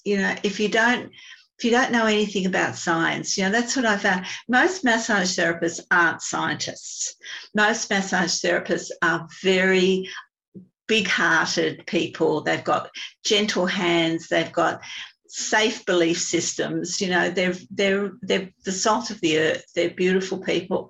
you 0.04 0.16
know, 0.16 0.34
if 0.42 0.58
you 0.58 0.70
don't, 0.70 1.12
if 1.58 1.64
you 1.64 1.70
don't 1.70 1.92
know 1.92 2.06
anything 2.06 2.46
about 2.46 2.76
science, 2.76 3.36
you 3.36 3.44
know, 3.44 3.50
that's 3.50 3.76
what 3.76 3.84
I 3.84 3.98
found. 3.98 4.24
Most 4.48 4.84
massage 4.84 5.38
therapists 5.38 5.80
aren't 5.90 6.22
scientists. 6.22 7.16
Most 7.54 7.90
massage 7.90 8.40
therapists 8.42 8.90
are 9.02 9.28
very 9.42 10.08
big 10.88 11.06
hearted 11.06 11.86
people. 11.86 12.40
They've 12.40 12.64
got 12.64 12.88
gentle 13.22 13.66
hands, 13.66 14.28
they've 14.28 14.52
got 14.52 14.80
safe 15.28 15.84
belief 15.84 16.18
systems. 16.18 17.02
You 17.02 17.10
know, 17.10 17.28
they're 17.28 17.56
they're 17.70 18.12
they're 18.22 18.50
the 18.64 18.72
salt 18.72 19.10
of 19.10 19.20
the 19.20 19.38
earth. 19.40 19.66
They're 19.74 19.90
beautiful 19.90 20.38
people, 20.38 20.88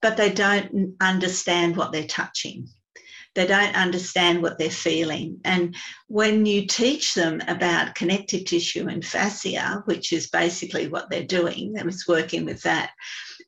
but 0.00 0.16
they 0.16 0.30
don't 0.30 0.94
understand 1.00 1.76
what 1.76 1.90
they're 1.90 2.14
touching. 2.22 2.68
They 3.36 3.46
don't 3.46 3.76
understand 3.76 4.42
what 4.42 4.58
they're 4.58 4.70
feeling. 4.70 5.38
And 5.44 5.76
when 6.08 6.46
you 6.46 6.66
teach 6.66 7.14
them 7.14 7.42
about 7.46 7.94
connective 7.94 8.46
tissue 8.46 8.88
and 8.88 9.04
fascia, 9.04 9.82
which 9.84 10.12
is 10.12 10.28
basically 10.28 10.88
what 10.88 11.10
they're 11.10 11.22
doing, 11.22 11.74
that 11.74 11.84
was 11.84 12.08
working 12.08 12.46
with 12.46 12.62
that, 12.62 12.90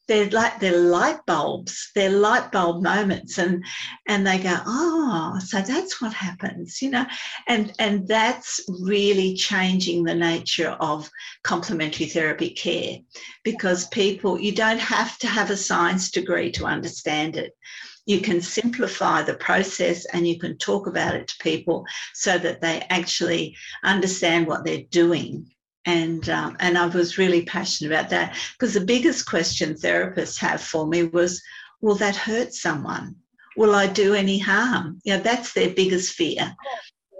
they're 0.08 0.30
like 0.30 0.58
they're 0.58 0.80
light 0.80 1.18
bulbs 1.26 1.90
they're 1.94 2.10
light 2.10 2.50
bulb 2.50 2.82
moments. 2.82 3.38
And 3.38 3.64
and 4.08 4.26
they 4.26 4.38
go 4.38 4.56
oh 4.66 5.38
so 5.44 5.60
that's 5.60 6.00
what 6.00 6.12
happens 6.12 6.82
you 6.82 6.90
know? 6.90 7.06
And 7.46 7.72
and 7.78 8.08
that's 8.08 8.60
really 8.80 9.34
changing 9.34 10.02
the 10.02 10.14
nature 10.14 10.76
of 10.80 11.10
complementary 11.44 12.06
therapy 12.06 12.50
care 12.50 12.98
because 13.44 13.86
people 13.88 14.40
you 14.40 14.52
don't 14.52 14.80
have 14.80 15.18
to 15.18 15.26
have 15.26 15.50
a 15.50 15.56
science 15.56 16.10
degree 16.10 16.50
to 16.52 16.64
understand 16.64 17.36
it 17.36 17.52
you 18.08 18.20
can 18.20 18.40
simplify 18.40 19.22
the 19.22 19.34
process 19.34 20.04
and 20.06 20.26
you 20.26 20.38
can 20.38 20.56
talk 20.58 20.86
about 20.86 21.14
it 21.14 21.28
to 21.28 21.38
people 21.40 21.84
so 22.14 22.38
that 22.38 22.60
they 22.60 22.84
actually 22.90 23.56
understand 23.84 24.46
what 24.46 24.64
they're 24.64 24.84
doing 24.90 25.46
and 25.88 26.28
um, 26.28 26.54
and 26.60 26.76
I 26.76 26.86
was 26.86 27.16
really 27.16 27.46
passionate 27.46 27.92
about 27.92 28.10
that 28.10 28.36
because 28.52 28.74
the 28.74 28.80
biggest 28.84 29.26
question 29.26 29.74
therapists 29.74 30.38
have 30.38 30.60
for 30.60 30.86
me 30.86 31.04
was, 31.04 31.42
will 31.80 31.94
that 31.94 32.14
hurt 32.14 32.52
someone? 32.52 33.16
Will 33.56 33.74
I 33.74 33.86
do 33.86 34.12
any 34.14 34.38
harm? 34.38 35.00
Know, 35.06 35.18
that's 35.18 35.54
their 35.54 35.70
biggest 35.70 36.12
fear 36.12 36.54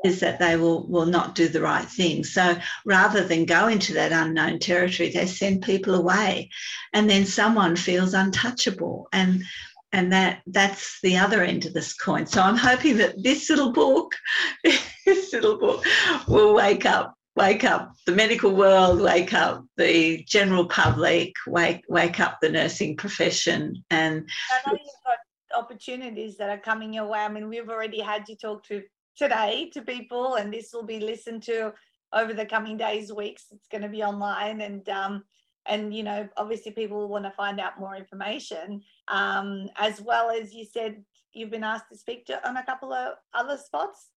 is 0.04 0.20
that 0.20 0.38
they 0.38 0.56
will 0.56 0.86
will 0.86 1.06
not 1.06 1.34
do 1.34 1.48
the 1.48 1.62
right 1.62 1.86
thing. 1.86 2.24
So 2.24 2.58
rather 2.84 3.24
than 3.24 3.46
go 3.46 3.68
into 3.68 3.94
that 3.94 4.12
unknown 4.12 4.58
territory, 4.58 5.10
they 5.10 5.26
send 5.26 5.62
people 5.62 5.94
away, 5.94 6.50
and 6.92 7.08
then 7.08 7.24
someone 7.24 7.74
feels 7.76 8.14
untouchable 8.14 9.08
and. 9.12 9.44
And 9.92 10.12
that 10.12 10.42
that's 10.46 10.98
the 11.02 11.16
other 11.16 11.42
end 11.42 11.64
of 11.64 11.72
this 11.72 11.94
coin. 11.94 12.26
So 12.26 12.42
I'm 12.42 12.56
hoping 12.56 12.98
that 12.98 13.22
this 13.22 13.48
little 13.48 13.72
book, 13.72 14.14
this 15.06 15.32
little 15.32 15.58
book, 15.58 15.84
will 16.26 16.54
wake 16.54 16.84
up 16.84 17.14
wake 17.38 17.62
up 17.62 17.92
the 18.04 18.12
medical 18.12 18.52
world, 18.52 19.00
wake 19.00 19.32
up 19.32 19.64
the 19.76 20.24
general 20.24 20.66
public, 20.66 21.32
wake 21.46 21.84
wake 21.88 22.18
up 22.18 22.38
the 22.42 22.48
nursing 22.48 22.96
profession. 22.96 23.82
And 23.90 24.28
I 24.50 24.70
know 24.70 24.76
you've 24.76 25.04
got 25.06 25.62
opportunities 25.62 26.36
that 26.38 26.50
are 26.50 26.58
coming 26.58 26.92
your 26.92 27.06
way. 27.06 27.20
I 27.20 27.28
mean, 27.28 27.48
we've 27.48 27.70
already 27.70 28.00
had 28.00 28.28
you 28.28 28.36
talk 28.36 28.64
to 28.64 28.82
today 29.16 29.70
to 29.72 29.82
people, 29.82 30.34
and 30.34 30.52
this 30.52 30.70
will 30.72 30.84
be 30.84 30.98
listened 30.98 31.44
to 31.44 31.72
over 32.12 32.34
the 32.34 32.44
coming 32.44 32.76
days, 32.76 33.12
weeks. 33.12 33.46
It's 33.52 33.68
going 33.68 33.82
to 33.82 33.88
be 33.88 34.02
online, 34.02 34.60
and 34.60 34.88
um, 34.88 35.24
and 35.68 35.94
you 35.94 36.02
know, 36.02 36.28
obviously, 36.36 36.72
people 36.72 37.06
want 37.08 37.24
to 37.24 37.30
find 37.30 37.60
out 37.60 37.78
more 37.78 37.94
information, 37.94 38.82
um, 39.08 39.68
as 39.76 40.00
well 40.00 40.30
as 40.30 40.54
you 40.54 40.64
said, 40.64 41.04
you've 41.32 41.50
been 41.50 41.64
asked 41.64 41.90
to 41.90 41.98
speak 41.98 42.26
to 42.26 42.48
on 42.48 42.56
a 42.56 42.64
couple 42.64 42.92
of 42.92 43.14
other 43.34 43.56
spots. 43.56 44.08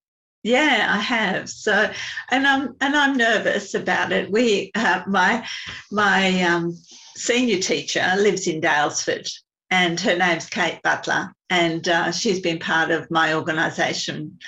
Yeah, 0.44 0.88
I 0.90 0.98
have. 0.98 1.50
So, 1.50 1.92
and 2.32 2.48
I'm 2.48 2.76
and 2.82 2.96
I'm 2.96 3.16
nervous 3.16 3.76
about 3.76 4.12
it. 4.12 4.32
We, 4.32 4.72
uh, 4.74 5.04
my 5.08 5.48
my 5.92 6.42
um, 6.42 6.76
senior 7.16 7.60
teacher 7.60 8.04
lives 8.18 8.48
in 8.48 8.62
Daylesford, 8.62 9.30
and 9.70 10.00
her 10.00 10.18
name's 10.18 10.48
Kate 10.48 10.82
Butler, 10.84 11.32
and 11.52 11.90
uh, 11.90 12.12
she's 12.14 12.40
been 12.40 12.60
part 12.60 12.92
of 12.92 13.12
my 13.12 13.34
organisation 13.34 14.40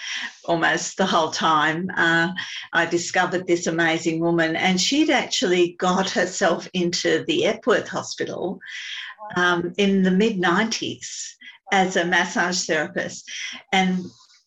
almost 0.45 0.95
the 0.95 1.05
whole 1.05 1.31
time. 1.31 1.91
Uh, 1.97 2.29
I 2.71 2.85
discovered 2.85 3.45
this 3.45 3.67
amazing 3.67 4.21
woman, 4.21 4.55
and 4.55 4.79
she'd 4.79 5.09
actually 5.09 5.75
got 5.77 6.09
herself 6.09 6.67
into 6.73 7.25
the 7.27 7.45
Epworth 7.45 7.89
Hospital 7.89 8.57
um, 9.35 9.73
in 9.77 10.01
the 10.01 10.11
mid 10.11 10.37
'90s 10.37 11.33
as 11.73 11.97
a 11.97 12.05
massage 12.05 12.65
therapist, 12.65 13.29
and 13.73 14.05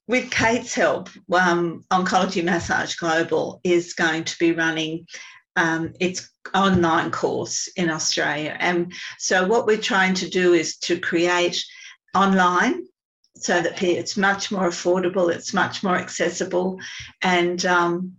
with 0.09 0.31
Kate's 0.31 0.73
help, 0.73 1.11
um, 1.35 1.85
Oncology 1.91 2.43
Massage 2.43 2.95
Global 2.95 3.61
is 3.65 3.93
going 3.93 4.25
to 4.25 4.39
be 4.39 4.53
running 4.53 5.07
um, 5.57 5.93
its 6.01 6.31
online 6.55 7.11
course 7.11 7.69
in 7.77 7.91
Australia. 7.91 8.57
And 8.61 8.95
so, 9.19 9.47
what 9.47 9.67
we're 9.67 9.77
trying 9.77 10.15
to 10.15 10.31
do 10.31 10.55
is 10.55 10.79
to 10.79 10.99
create 10.99 11.63
online 12.17 12.87
so 13.37 13.61
that 13.61 13.83
it's 13.83 14.17
much 14.17 14.51
more 14.51 14.69
affordable, 14.69 15.33
it's 15.33 15.53
much 15.53 15.83
more 15.83 15.97
accessible. 15.97 16.79
And 17.23 17.65
um, 17.67 18.17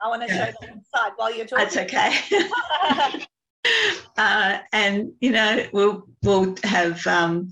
I 0.00 0.08
want 0.08 0.22
to 0.22 0.28
show 0.28 0.52
the 0.60 0.68
inside 0.68 1.12
while 1.16 1.34
you're 1.34 1.46
talking. 1.46 1.64
That's 1.64 1.76
okay. 1.76 3.26
uh, 4.16 4.58
and 4.72 5.12
you 5.20 5.30
know, 5.30 5.66
we'll 5.72 6.06
we'll 6.22 6.54
have 6.64 7.06
um, 7.06 7.50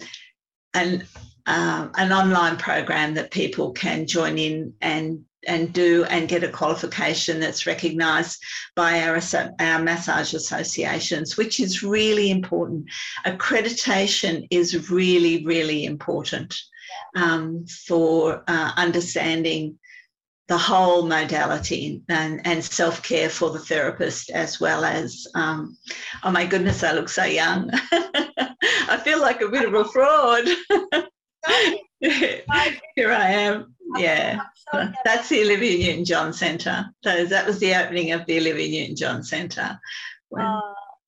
an 0.75 1.05
um, 1.47 1.91
an 1.97 2.13
online 2.13 2.57
program 2.57 3.15
that 3.15 3.31
people 3.31 3.73
can 3.73 4.07
join 4.07 4.39
in 4.39 4.75
and 4.81 5.25
and 5.51 5.73
do 5.73 6.05
and 6.05 6.29
get 6.29 6.45
a 6.45 6.49
qualification 6.49 7.41
that's 7.41 7.67
recognised 7.67 8.41
by 8.77 9.03
our, 9.03 9.21
our 9.59 9.83
massage 9.83 10.33
associations, 10.33 11.37
which 11.37 11.59
is 11.59 11.83
really 11.83 12.31
important. 12.31 12.87
Accreditation 13.27 14.47
is 14.51 14.91
really, 14.91 15.45
really 15.45 15.87
important 15.87 16.57
um, 17.17 17.67
for 17.67 18.45
uh, 18.47 18.73
understanding 18.77 19.77
the 20.47 20.57
whole 20.57 21.07
modality 21.07 22.01
and, 22.09 22.41
and 22.47 22.63
self 22.65 23.03
care 23.03 23.29
for 23.29 23.51
the 23.51 23.59
therapist, 23.59 24.31
as 24.31 24.61
well 24.61 24.85
as, 24.85 25.27
um, 25.35 25.77
oh 26.23 26.31
my 26.31 26.47
goodness, 26.47 26.85
I 26.85 26.93
look 26.93 27.09
so 27.09 27.25
young. 27.25 27.71
I 27.93 29.01
feel 29.03 29.21
like 29.21 29.41
a 29.41 29.49
bit 29.49 29.67
of 29.67 29.75
a 29.75 29.85
fraud. 29.85 30.45
Here 32.01 33.13
I 33.13 33.31
am. 33.31 33.75
Yeah, 33.97 34.41
that's 35.05 35.29
the 35.29 35.43
Olivia 35.43 35.79
Newton 35.79 36.05
John 36.05 36.33
Centre. 36.33 36.87
So 37.03 37.25
that 37.27 37.47
was 37.47 37.59
the 37.59 37.75
opening 37.75 38.13
of 38.13 38.25
the 38.27 38.39
Olivia 38.39 38.81
Newton 38.81 38.97
John 38.97 39.23
Centre 39.23 39.79
when, 40.29 40.45
uh, 40.45 40.61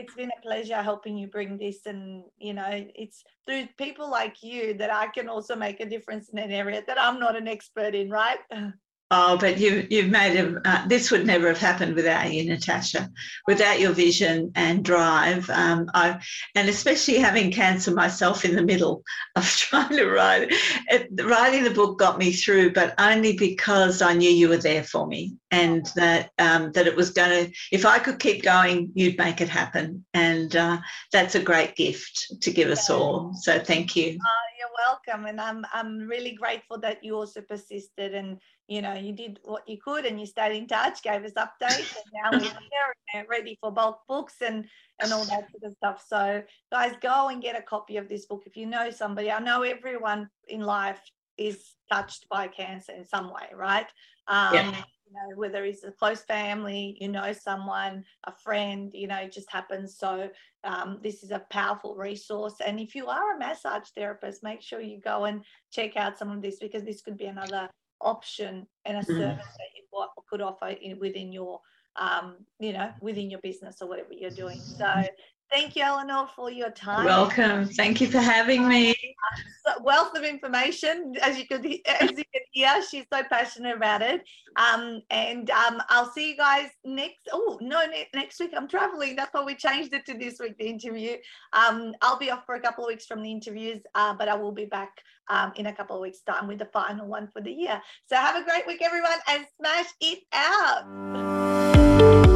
it's 0.00 0.14
been 0.14 0.30
a 0.30 0.42
pleasure 0.42 0.82
helping 0.82 1.16
you 1.16 1.26
bring 1.28 1.58
this 1.58 1.86
and 1.86 2.24
you 2.38 2.54
know 2.54 2.68
it's 2.94 3.22
through 3.46 3.66
people 3.76 4.10
like 4.10 4.42
you 4.42 4.74
that 4.74 4.92
i 4.92 5.06
can 5.08 5.28
also 5.28 5.54
make 5.54 5.80
a 5.80 5.88
difference 5.88 6.30
in 6.30 6.38
an 6.38 6.50
area 6.50 6.82
that 6.86 7.00
i'm 7.00 7.20
not 7.20 7.36
an 7.36 7.46
expert 7.46 7.94
in 7.94 8.10
right 8.10 8.38
Oh, 9.12 9.36
but 9.36 9.58
you, 9.58 9.88
you've 9.90 10.10
made 10.10 10.38
a, 10.38 10.60
uh, 10.64 10.86
this 10.86 11.10
would 11.10 11.26
never 11.26 11.48
have 11.48 11.58
happened 11.58 11.96
without 11.96 12.32
you, 12.32 12.44
Natasha, 12.44 13.10
without 13.48 13.80
your 13.80 13.90
vision 13.90 14.52
and 14.54 14.84
drive. 14.84 15.50
Um, 15.50 15.90
I, 15.94 16.20
and 16.54 16.68
especially 16.68 17.18
having 17.18 17.50
cancer 17.50 17.90
myself 17.90 18.44
in 18.44 18.54
the 18.54 18.62
middle 18.62 19.02
of 19.36 19.44
trying 19.44 19.96
to 19.96 20.08
write 20.08 20.52
it, 20.88 21.08
writing 21.24 21.64
the 21.64 21.70
book 21.70 21.98
got 21.98 22.18
me 22.18 22.30
through, 22.30 22.72
but 22.72 22.94
only 22.98 23.36
because 23.36 24.00
I 24.00 24.12
knew 24.12 24.30
you 24.30 24.48
were 24.48 24.58
there 24.58 24.84
for 24.84 25.08
me 25.08 25.34
and 25.50 25.86
that 25.96 26.30
um, 26.38 26.70
that 26.72 26.86
it 26.86 26.94
was 26.94 27.10
going 27.10 27.46
to. 27.46 27.52
If 27.72 27.84
I 27.84 27.98
could 27.98 28.18
keep 28.18 28.42
going, 28.42 28.92
you'd 28.94 29.18
make 29.18 29.40
it 29.40 29.48
happen, 29.48 30.04
and 30.14 30.54
uh, 30.54 30.78
that's 31.12 31.34
a 31.34 31.42
great 31.42 31.74
gift 31.74 32.34
to 32.40 32.52
give 32.52 32.70
us 32.70 32.88
all. 32.90 33.32
So 33.34 33.58
thank 33.58 33.96
you. 33.96 34.10
Uh, 34.10 34.48
you're 34.58 34.68
welcome, 34.86 35.26
and 35.26 35.40
I'm 35.40 35.64
I'm 35.72 35.98
really 35.98 36.32
grateful 36.32 36.78
that 36.80 37.02
you 37.02 37.16
also 37.16 37.40
persisted 37.40 38.14
and 38.14 38.38
you 38.70 38.80
know, 38.80 38.94
you 38.94 39.12
did 39.12 39.40
what 39.42 39.68
you 39.68 39.76
could 39.84 40.06
and 40.06 40.18
you 40.20 40.24
stayed 40.24 40.56
in 40.56 40.68
touch, 40.68 41.02
gave 41.02 41.24
us 41.24 41.32
updates, 41.32 41.96
and 41.96 42.04
now 42.14 42.30
we're 42.30 42.38
here 42.44 42.94
and 43.14 43.26
ready 43.28 43.58
for 43.60 43.72
bulk 43.72 43.98
books 44.08 44.36
and 44.42 44.64
and 45.02 45.12
all 45.12 45.24
that 45.24 45.50
sort 45.50 45.64
of 45.64 45.74
stuff. 45.76 46.04
So, 46.06 46.42
guys, 46.70 46.94
go 47.02 47.30
and 47.30 47.42
get 47.42 47.58
a 47.58 47.62
copy 47.62 47.96
of 47.96 48.08
this 48.08 48.26
book 48.26 48.44
if 48.46 48.56
you 48.56 48.66
know 48.66 48.90
somebody. 48.90 49.28
I 49.28 49.40
know 49.40 49.62
everyone 49.62 50.28
in 50.46 50.60
life 50.60 51.00
is 51.36 51.74
touched 51.90 52.28
by 52.28 52.46
cancer 52.46 52.92
in 52.92 53.04
some 53.04 53.32
way, 53.32 53.48
right? 53.52 53.86
Um, 54.28 54.54
yeah. 54.54 54.66
You 54.68 55.14
know, 55.14 55.36
whether 55.36 55.64
it's 55.64 55.82
a 55.82 55.90
close 55.90 56.22
family, 56.22 56.96
you 57.00 57.08
know 57.08 57.32
someone, 57.32 58.04
a 58.28 58.32
friend, 58.32 58.92
you 58.94 59.08
know, 59.08 59.16
it 59.16 59.32
just 59.32 59.50
happens. 59.50 59.98
So 59.98 60.30
um, 60.62 61.00
this 61.02 61.24
is 61.24 61.32
a 61.32 61.44
powerful 61.50 61.96
resource. 61.96 62.54
And 62.64 62.78
if 62.78 62.94
you 62.94 63.08
are 63.08 63.34
a 63.34 63.38
massage 63.38 63.88
therapist, 63.96 64.44
make 64.44 64.62
sure 64.62 64.80
you 64.80 65.00
go 65.00 65.24
and 65.24 65.42
check 65.72 65.96
out 65.96 66.16
some 66.16 66.30
of 66.30 66.40
this 66.40 66.60
because 66.60 66.84
this 66.84 67.02
could 67.02 67.16
be 67.16 67.24
another 67.24 67.68
option 68.00 68.66
and 68.84 68.96
a 68.96 69.00
mm-hmm. 69.00 69.18
service 69.18 69.46
that 69.46 69.70
you 69.76 69.82
could 70.28 70.40
offer 70.40 70.68
in, 70.68 70.98
within 70.98 71.32
your 71.32 71.60
um, 71.96 72.36
you 72.58 72.72
know 72.72 72.90
within 73.00 73.30
your 73.30 73.40
business 73.40 73.78
or 73.80 73.88
whatever 73.88 74.12
you're 74.12 74.30
doing 74.30 74.60
so 74.60 75.04
Thank 75.50 75.74
you, 75.74 75.82
Eleanor, 75.82 76.28
for 76.36 76.48
your 76.48 76.70
time. 76.70 77.04
Welcome. 77.06 77.66
Thank 77.66 78.00
you 78.00 78.06
for 78.06 78.20
having 78.20 78.68
me. 78.68 78.94
wealth 79.82 80.16
of 80.16 80.22
information, 80.22 81.14
as 81.20 81.36
you 81.36 81.46
could 81.46 81.66
as 82.00 82.10
you 82.10 82.24
can 82.32 82.42
hear. 82.52 82.70
She's 82.88 83.04
so 83.12 83.22
passionate 83.28 83.76
about 83.76 84.00
it. 84.00 84.22
Um, 84.54 85.02
and 85.10 85.50
um, 85.50 85.82
I'll 85.88 86.12
see 86.12 86.30
you 86.30 86.36
guys 86.36 86.68
next. 86.84 87.28
Oh 87.32 87.58
no, 87.60 87.84
ne- 87.86 88.08
next 88.14 88.38
week 88.38 88.52
I'm 88.56 88.68
traveling. 88.68 89.16
That's 89.16 89.34
why 89.34 89.44
we 89.44 89.56
changed 89.56 89.92
it 89.92 90.06
to 90.06 90.16
this 90.16 90.38
week. 90.38 90.56
The 90.56 90.68
interview. 90.68 91.16
Um, 91.52 91.94
I'll 92.00 92.18
be 92.18 92.30
off 92.30 92.46
for 92.46 92.54
a 92.54 92.60
couple 92.60 92.84
of 92.84 92.88
weeks 92.88 93.06
from 93.06 93.20
the 93.20 93.32
interviews, 93.32 93.80
uh, 93.96 94.14
but 94.14 94.28
I 94.28 94.36
will 94.36 94.52
be 94.52 94.66
back 94.66 94.92
um, 95.30 95.52
in 95.56 95.66
a 95.66 95.72
couple 95.72 95.96
of 95.96 96.02
weeks' 96.02 96.20
time 96.20 96.46
with 96.46 96.58
the 96.58 96.66
final 96.66 97.06
one 97.06 97.28
for 97.28 97.40
the 97.40 97.50
year. 97.52 97.80
So 98.06 98.16
have 98.16 98.36
a 98.36 98.44
great 98.44 98.66
week, 98.66 98.82
everyone, 98.82 99.18
and 99.28 99.46
smash 99.56 99.86
it 100.00 100.20
out. 100.32 102.29